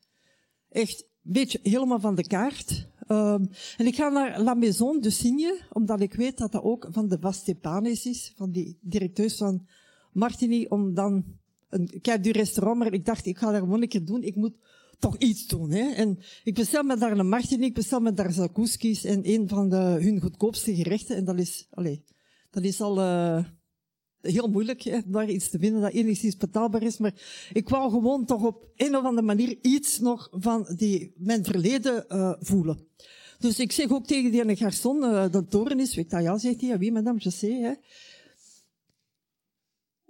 Echt 0.71 1.01
een 1.01 1.31
beetje 1.31 1.59
helemaal 1.63 1.99
van 1.99 2.15
de 2.15 2.27
kaart. 2.27 2.87
Um, 3.07 3.49
en 3.77 3.85
ik 3.85 3.95
ga 3.95 4.09
naar 4.09 4.41
La 4.41 4.53
Maison 4.53 5.01
de 5.01 5.09
Signe, 5.09 5.61
omdat 5.71 6.01
ik 6.01 6.13
weet 6.13 6.37
dat 6.37 6.51
dat 6.51 6.63
ook 6.63 6.87
van 6.91 7.07
de 7.07 7.17
Vastepanis 7.19 8.05
is, 8.05 8.33
van 8.35 8.51
die 8.51 8.77
directeurs 8.81 9.37
van 9.37 9.67
Martini, 10.11 10.65
om 10.69 10.93
dan 10.93 11.23
een 11.69 11.89
du 12.21 12.31
restaurant, 12.31 12.77
maar 12.77 12.93
ik 12.93 13.05
dacht, 13.05 13.25
ik 13.25 13.37
ga 13.37 13.51
daar 13.51 13.59
gewoon 13.59 13.81
een 13.81 13.87
keer 13.87 14.05
doen. 14.05 14.23
Ik 14.23 14.35
moet 14.35 14.53
toch 14.99 15.17
iets 15.17 15.47
doen. 15.47 15.71
Hè? 15.71 15.91
En 15.91 16.19
ik 16.43 16.53
bestel 16.53 16.83
me 16.83 16.97
daar 16.97 17.17
een 17.17 17.29
Martini, 17.29 17.65
ik 17.65 17.73
bestel 17.73 17.99
me 17.99 18.13
daar 18.13 18.31
zakouskis 18.31 19.03
en 19.03 19.29
een 19.29 19.49
van 19.49 19.69
de, 19.69 19.75
hun 19.75 20.21
goedkoopste 20.21 20.75
gerechten. 20.75 21.15
En 21.15 21.25
dat 21.25 21.39
is, 21.39 21.67
allez, 21.69 21.99
dat 22.49 22.63
is 22.63 22.81
al 22.81 22.99
uh, 22.99 23.45
heel 24.21 24.47
moeilijk, 24.47 24.81
hè, 24.81 24.99
daar 25.05 25.29
iets 25.29 25.49
te 25.49 25.59
vinden 25.59 25.81
dat 25.81 25.91
enigszins 25.91 26.37
betaalbaar 26.37 26.83
is. 26.83 26.97
Maar 26.97 27.13
ik 27.53 27.69
wou 27.69 27.91
gewoon 27.91 28.25
toch 28.25 28.43
op 28.43 28.71
een 28.75 28.95
of 28.95 29.03
andere 29.03 29.27
manier 29.27 29.57
iets 29.61 29.99
nog 29.99 30.27
van 30.31 30.65
die, 30.75 31.13
mijn 31.17 31.43
verleden 31.43 32.05
uh, 32.09 32.33
voelen. 32.39 32.87
Dus 33.39 33.59
ik 33.59 33.71
zeg 33.71 33.89
ook 33.89 34.05
tegen 34.05 34.31
die 34.31 34.57
garçon, 34.57 34.97
uh, 34.97 35.31
dat 35.31 35.49
toren 35.49 35.79
is, 35.79 35.95
weet 35.95 36.09
dat 36.09 36.23
ja, 36.23 36.37
zegt 36.37 36.61
hij, 36.61 36.77
wie 36.77 36.91
madame, 36.91 37.19
je 37.21 37.29
sais, 37.29 37.59
hè. 37.59 37.73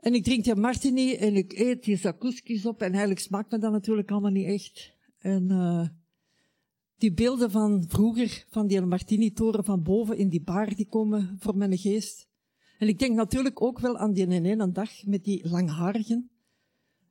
En 0.02 0.14
ik 0.14 0.24
drink 0.24 0.44
die 0.44 0.56
martini 0.56 1.14
en 1.14 1.36
ik 1.36 1.54
eet 1.54 1.84
die 1.84 1.98
zakouskis 1.98 2.66
op 2.66 2.82
en 2.82 2.90
eigenlijk 2.90 3.20
smaakt 3.20 3.52
me 3.52 3.58
dat 3.58 3.72
natuurlijk 3.72 4.12
allemaal 4.12 4.32
niet 4.32 4.48
echt. 4.48 4.94
En 5.18 5.48
uh, 5.52 5.88
die 6.98 7.14
beelden 7.14 7.52
van 7.52 7.86
vroeger, 7.88 8.46
van 8.50 8.68
die 8.68 8.82
martini-toren 8.82 9.64
van 9.64 9.84
boven 9.84 10.18
in 10.18 10.30
die 10.30 10.42
bar, 10.42 10.76
die 10.76 10.88
komen 10.88 11.38
voor 11.40 11.58
mijn 11.58 11.78
geest. 11.78 12.28
En 12.82 12.88
ik 12.88 13.00
denk 13.00 13.16
natuurlijk 13.16 13.62
ook 13.62 13.80
wel 13.80 13.98
aan 13.98 14.14
die 14.14 14.28
ene 14.28 14.72
dag 14.72 15.06
met 15.06 15.24
die 15.24 15.50
langharigen. 15.50 16.30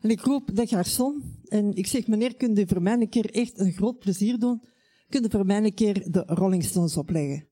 En 0.01 0.11
ik 0.11 0.21
roep 0.21 0.51
de 0.55 0.69
garçon 0.69 1.45
en 1.45 1.75
ik 1.75 1.87
zeg, 1.87 2.07
meneer, 2.07 2.37
kunt 2.37 2.59
u 2.59 2.67
voor 2.67 2.83
mij 2.83 2.93
een 2.93 3.09
keer 3.09 3.31
echt 3.31 3.59
een 3.59 3.73
groot 3.73 3.99
plezier 3.99 4.39
doen? 4.39 4.63
Kunt 5.09 5.27
u 5.27 5.31
voor 5.31 5.47
mij 5.47 5.65
een 5.65 5.75
keer 5.75 6.11
de 6.11 6.23
Rolling 6.27 6.65
Stones 6.65 6.97
opleggen? 6.97 7.49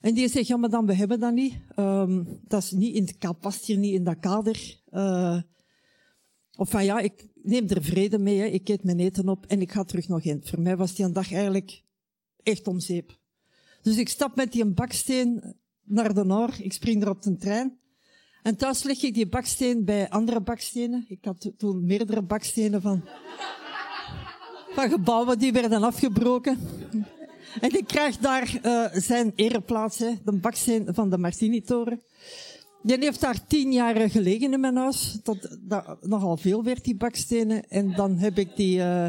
En 0.00 0.14
die 0.14 0.28
zegt, 0.28 0.46
ja, 0.46 0.56
maar 0.56 0.70
dan, 0.70 0.86
we 0.86 0.94
hebben 0.94 1.20
dat 1.20 1.34
niet. 1.34 1.54
Um, 1.76 2.40
dat 2.42 2.62
is 2.62 2.70
niet 2.70 2.94
in 2.94 3.02
het, 3.02 3.40
past 3.40 3.64
hier 3.64 3.78
niet 3.78 3.94
in 3.94 4.04
dat 4.04 4.18
kader. 4.18 4.80
Uh, 4.90 5.40
of 6.56 6.70
van 6.70 6.84
ja, 6.84 7.00
ik 7.00 7.28
neem 7.34 7.68
er 7.68 7.82
vrede 7.82 8.18
mee, 8.18 8.38
hè. 8.38 8.44
ik 8.44 8.68
eet 8.68 8.84
mijn 8.84 9.00
eten 9.00 9.28
op 9.28 9.46
en 9.46 9.60
ik 9.60 9.72
ga 9.72 9.84
terug 9.84 10.08
nog 10.08 10.22
in. 10.22 10.40
Voor 10.44 10.60
mij 10.60 10.76
was 10.76 10.94
die 10.94 11.04
een 11.04 11.12
dag 11.12 11.32
eigenlijk 11.32 11.82
echt 12.42 12.66
om 12.66 12.80
zeep. 12.80 13.18
Dus 13.82 13.96
ik 13.96 14.08
stap 14.08 14.36
met 14.36 14.52
die 14.52 14.62
een 14.62 14.74
baksteen 14.74 15.62
naar 15.84 16.14
de 16.14 16.24
Noor, 16.24 16.50
ik 16.58 16.72
spring 16.72 17.02
er 17.02 17.08
op 17.08 17.22
de 17.22 17.36
trein. 17.36 17.78
En 18.42 18.56
thuis 18.56 18.82
leg 18.82 19.02
ik 19.02 19.14
die 19.14 19.28
baksteen 19.28 19.84
bij 19.84 20.10
andere 20.10 20.40
bakstenen. 20.40 21.04
Ik 21.08 21.24
had 21.24 21.50
toen 21.56 21.86
meerdere 21.86 22.22
bakstenen 22.22 22.82
van, 22.82 23.04
van 24.74 24.90
gebouwen 24.90 25.38
die 25.38 25.52
werden 25.52 25.82
afgebroken. 25.82 26.58
En 27.60 27.78
ik 27.78 27.86
krijg 27.86 28.16
daar 28.16 28.58
uh, 28.62 28.86
zijn 28.92 29.32
ereplaats, 29.34 29.96
de 29.96 30.38
baksteen 30.40 30.88
van 30.90 31.10
de 31.10 31.18
Martini-toren. 31.18 32.02
Die 32.82 32.98
heeft 32.98 33.20
daar 33.20 33.46
tien 33.46 33.72
jaar 33.72 34.10
gelegen 34.10 34.52
in 34.52 34.60
mijn 34.60 34.76
huis. 34.76 35.18
Tot 35.22 35.58
dat 35.60 36.06
nogal 36.06 36.36
veel 36.36 36.64
werd, 36.64 36.84
die 36.84 36.96
bakstenen. 36.96 37.68
En 37.68 37.94
dan 37.94 38.18
heb 38.18 38.38
ik 38.38 38.56
die 38.56 38.78
uh, 38.78 39.06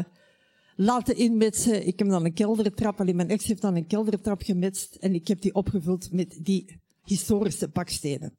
laten 0.76 1.16
inmetsen. 1.16 1.86
Ik 1.86 1.98
heb 1.98 2.08
dan 2.08 2.24
een 2.24 2.34
keldertrap, 2.34 3.00
alleen 3.00 3.16
mijn 3.16 3.30
ex 3.30 3.44
heeft 3.44 3.62
dan 3.62 3.76
een 3.76 3.86
keldertrap 3.86 4.42
gemetst. 4.42 4.94
En 4.94 5.14
ik 5.14 5.28
heb 5.28 5.40
die 5.40 5.54
opgevuld 5.54 6.12
met 6.12 6.38
die 6.42 6.80
historische 7.04 7.68
bakstenen. 7.68 8.36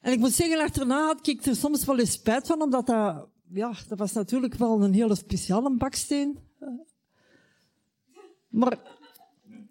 En 0.00 0.12
ik 0.12 0.18
moet 0.18 0.32
zeggen, 0.32 0.60
achterna 0.60 1.06
had 1.06 1.26
ik 1.26 1.44
er 1.44 1.56
soms 1.56 1.84
wel 1.84 1.98
eens 1.98 2.12
spijt 2.12 2.46
van, 2.46 2.62
omdat 2.62 2.86
dat, 2.86 3.28
ja, 3.52 3.74
dat 3.88 3.98
was 3.98 4.12
natuurlijk 4.12 4.54
wel 4.54 4.82
een 4.82 4.94
hele 4.94 5.14
speciale 5.14 5.76
baksteen. 5.76 6.38
Maar 8.48 8.78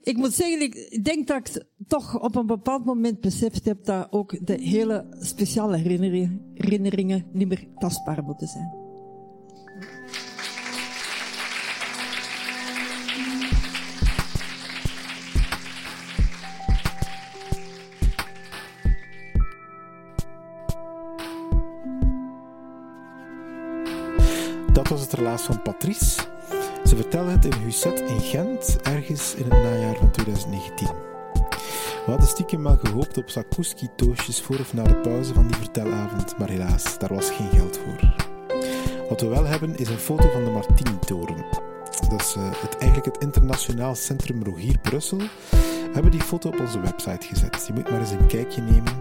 ik 0.01 0.17
moet 0.17 0.33
zeggen, 0.33 0.61
ik 0.61 1.03
denk 1.03 1.27
dat 1.27 1.37
ik 1.37 1.65
toch 1.87 2.21
op 2.21 2.35
een 2.35 2.45
bepaald 2.45 2.85
moment 2.85 3.21
beseft 3.21 3.65
heb 3.65 3.85
dat 3.85 4.11
ook 4.11 4.45
de 4.47 4.61
hele 4.61 5.05
speciale 5.19 5.77
herinneringen 6.53 7.25
niet 7.31 7.47
meer 7.47 7.67
tastbaar 7.77 8.23
moeten 8.23 8.47
zijn. 8.47 8.84
Dat 24.85 24.93
was 24.93 25.03
het 25.03 25.13
relaas 25.13 25.41
van 25.41 25.61
Patrice. 25.61 26.21
Ze 26.83 26.95
vertelde 26.95 27.31
het 27.31 27.45
in 27.45 27.53
Husset 27.53 27.99
in 27.99 28.19
Gent, 28.19 28.77
ergens 28.83 29.35
in 29.35 29.43
het 29.43 29.63
najaar 29.63 29.95
van 29.95 30.11
2019. 30.11 30.87
We 32.05 32.11
hadden 32.11 32.27
stiekem 32.27 32.63
wel 32.63 32.77
gehoopt 32.83 33.17
op 33.17 33.29
zakouski-toosjes 33.29 34.41
voor 34.41 34.59
of 34.59 34.73
na 34.73 34.83
de 34.83 34.95
pauze 34.95 35.33
van 35.33 35.47
die 35.47 35.55
vertelavond, 35.55 36.37
maar 36.37 36.49
helaas, 36.49 36.99
daar 36.99 37.13
was 37.13 37.29
geen 37.29 37.49
geld 37.49 37.77
voor. 37.77 38.13
Wat 39.09 39.21
we 39.21 39.27
wel 39.27 39.45
hebben 39.45 39.77
is 39.77 39.89
een 39.89 39.97
foto 39.97 40.29
van 40.29 40.43
de 40.43 40.49
Martini-toren. 40.51 41.45
Dat 42.09 42.21
is 42.21 42.35
uh, 42.37 42.43
het, 42.61 42.77
eigenlijk 42.77 43.05
het 43.05 43.23
Internationaal 43.23 43.95
Centrum 43.95 44.43
Rogier 44.43 44.77
Brussel. 44.77 45.17
We 45.17 45.91
hebben 45.93 46.11
die 46.11 46.21
foto 46.21 46.49
op 46.49 46.59
onze 46.59 46.79
website 46.79 47.27
gezet. 47.27 47.63
Je 47.67 47.73
moet 47.73 47.89
maar 47.89 47.99
eens 47.99 48.11
een 48.11 48.27
kijkje 48.27 48.61
nemen. 48.61 48.93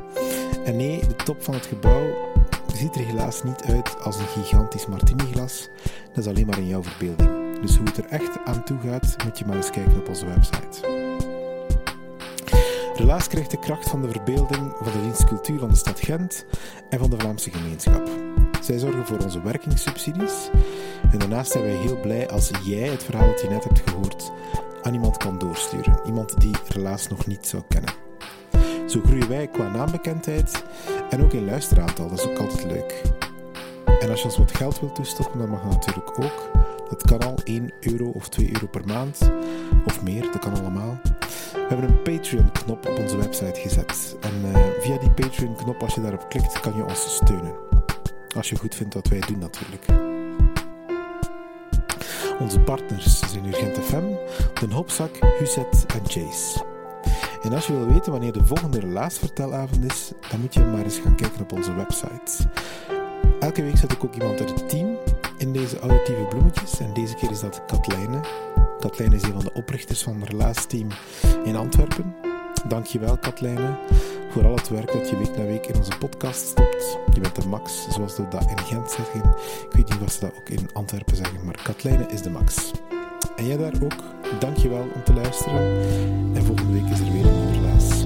En 0.64 0.77
nee, 0.77 1.01
de 1.01 1.16
top 1.16 1.42
van 1.42 1.55
het 1.55 1.66
gebouw 1.66 2.34
ziet 2.76 2.94
er 2.94 3.04
helaas 3.04 3.42
niet 3.42 3.62
uit 3.62 4.02
als 4.02 4.18
een 4.18 4.26
gigantisch 4.26 4.87
martini-glas. 4.87 5.68
Dat 6.12 6.24
is 6.24 6.26
alleen 6.26 6.46
maar 6.46 6.58
in 6.58 6.66
jouw 6.66 6.82
verbeelding. 6.82 7.60
Dus 7.60 7.76
hoe 7.76 7.87
het 7.87 7.96
er 7.96 8.06
echt 8.06 8.38
aan 8.44 8.64
toe 8.64 8.78
gaat, 8.87 9.16
moet 9.24 9.38
je 9.38 9.44
maar 9.46 9.56
eens 9.56 9.70
kijken 9.70 9.96
op 9.96 10.08
onze 10.08 10.26
website. 10.26 11.02
Relaas 12.94 13.28
krijgt 13.28 13.50
de 13.50 13.58
kracht 13.58 13.88
van 13.88 14.02
de 14.02 14.10
verbeelding 14.10 14.72
van 14.82 14.92
de 14.92 15.00
dienst 15.02 15.24
cultuur 15.24 15.58
van 15.58 15.68
de 15.68 15.76
stad 15.76 16.00
Gent 16.00 16.46
en 16.90 16.98
van 16.98 17.10
de 17.10 17.18
Vlaamse 17.18 17.50
gemeenschap. 17.50 18.08
Zij 18.60 18.78
zorgen 18.78 19.06
voor 19.06 19.18
onze 19.18 19.42
werkingssubsidies. 19.42 20.50
En 21.12 21.18
daarnaast 21.18 21.52
zijn 21.52 21.64
wij 21.64 21.74
heel 21.74 22.00
blij 22.00 22.28
als 22.28 22.50
jij 22.64 22.88
het 22.88 23.04
verhaal 23.04 23.26
dat 23.26 23.40
je 23.40 23.48
net 23.48 23.64
hebt 23.64 23.82
gehoord 23.90 24.32
aan 24.82 24.94
iemand 24.94 25.16
kan 25.16 25.38
doorsturen. 25.38 26.00
Iemand 26.06 26.40
die 26.40 26.54
Relaas 26.68 27.08
nog 27.08 27.26
niet 27.26 27.46
zou 27.46 27.62
kennen. 27.68 27.94
Zo 28.87 29.00
groeien 29.04 29.28
wij 29.28 29.46
qua 29.48 29.68
naambekendheid 29.68 30.64
en 31.14 31.22
ook 31.24 31.33
in 31.33 31.44
luisteraantal. 31.44 32.09
Dat 32.09 32.18
is 32.18 32.27
ook 32.27 32.38
altijd 32.38 32.64
leuk. 32.64 33.03
En 34.00 34.11
als 34.11 34.18
je 34.18 34.24
ons 34.24 34.37
wat 34.37 34.57
geld 34.57 34.81
wilt 34.81 34.94
toestoppen, 34.94 35.38
dan 35.38 35.50
mag 35.50 35.62
dat 35.62 35.72
natuurlijk 35.72 36.18
ook. 36.18 36.50
Dat 36.88 37.03
kan 37.03 37.20
al 37.20 37.38
1 37.44 37.70
euro 37.81 38.11
of 38.11 38.29
2 38.29 38.50
euro 38.53 38.66
per 38.66 38.87
maand. 38.87 39.31
Of 39.85 40.03
meer, 40.03 40.22
dat 40.22 40.38
kan 40.38 40.59
allemaal. 40.61 41.00
We 41.53 41.66
hebben 41.68 41.88
een 41.88 42.03
Patreon-knop 42.03 42.88
op 42.88 42.98
onze 42.98 43.16
website 43.16 43.61
gezet. 43.61 44.16
En 44.20 44.33
uh, 44.44 44.59
via 44.81 44.98
die 44.98 45.11
Patreon-knop, 45.11 45.83
als 45.83 45.94
je 45.94 46.00
daarop 46.00 46.29
klikt, 46.29 46.61
kan 46.61 46.77
je 46.77 46.85
ons 46.85 47.14
steunen. 47.14 47.55
Als 48.37 48.48
je 48.48 48.57
goed 48.57 48.74
vindt 48.74 48.94
wat 48.94 49.09
wij 49.09 49.20
doen, 49.20 49.38
natuurlijk. 49.38 49.85
Onze 52.38 52.61
partners 52.61 53.18
zijn 53.18 53.46
Urgent 53.46 53.79
FM, 53.79 54.05
Den 54.61 54.70
Hopzak, 54.70 55.18
Huzet 55.38 55.87
en 55.87 56.11
Chase. 56.11 56.73
En 57.44 57.52
als 57.52 57.66
je 57.66 57.72
wil 57.72 57.87
weten 57.87 58.12
wanneer 58.12 58.33
de 58.33 58.44
volgende 58.44 58.80
relaasvertelavond 58.80 59.85
is, 59.85 60.12
dan 60.30 60.40
moet 60.40 60.54
je 60.54 60.61
maar 60.61 60.85
eens 60.85 60.98
gaan 60.98 61.16
kijken 61.16 61.40
op 61.40 61.52
onze 61.52 61.74
website. 61.74 62.48
Elke 63.40 63.62
week 63.62 63.76
zet 63.76 63.92
ik 63.92 64.04
ook 64.04 64.14
iemand 64.14 64.40
uit 64.40 64.50
het 64.50 64.68
team 64.68 64.96
in 65.38 65.52
deze 65.52 65.78
auditieve 65.78 66.24
bloemetjes. 66.28 66.80
En 66.80 66.94
deze 66.94 67.14
keer 67.14 67.30
is 67.30 67.40
dat 67.40 67.62
Katlijne. 67.66 68.20
Katlijne 68.78 69.14
is 69.14 69.22
een 69.22 69.33
van 69.33 69.44
de 69.44 69.52
oprichters 69.52 70.02
van 70.02 70.20
het 70.20 70.30
relaasteam 70.30 70.88
in 71.44 71.57
Antwerpen. 71.57 72.14
Dankjewel 72.68 73.18
Katlijne 73.18 73.78
voor 74.30 74.44
al 74.44 74.54
het 74.54 74.68
werk 74.68 74.92
dat 74.92 75.11
je 75.11 75.16
week 75.16 75.37
na 75.37 75.44
week 75.44 75.66
in 75.66 75.76
onze 75.76 75.98
podcast 75.98 76.46
stopt. 76.46 76.98
Je 77.12 77.20
bent 77.20 77.42
de 77.42 77.48
max, 77.48 77.87
zoals 77.90 78.16
we 78.16 78.28
dat 78.28 78.50
in 78.50 78.59
Gent 78.59 78.90
zeggen. 78.90 79.20
Ik 79.68 79.72
weet 79.72 79.88
niet 79.88 80.02
of 80.02 80.12
ze 80.12 80.20
dat 80.20 80.35
ook 80.37 80.48
in 80.48 80.68
Antwerpen 80.72 81.16
zeggen, 81.16 81.44
maar 81.44 81.61
Katlijne 81.62 82.07
is 82.07 82.22
de 82.22 82.30
max. 82.30 82.70
En 83.37 83.46
jij 83.46 83.57
daar 83.57 83.72
ook, 83.83 84.13
dankjewel 84.38 84.88
om 84.94 85.02
te 85.04 85.12
luisteren. 85.12 85.60
En 86.34 86.44
volgende 86.44 86.72
week 86.72 86.90
is 86.90 87.00
er 87.00 87.12
weer 87.12 87.26
een 87.26 87.52
relaas. 87.52 88.03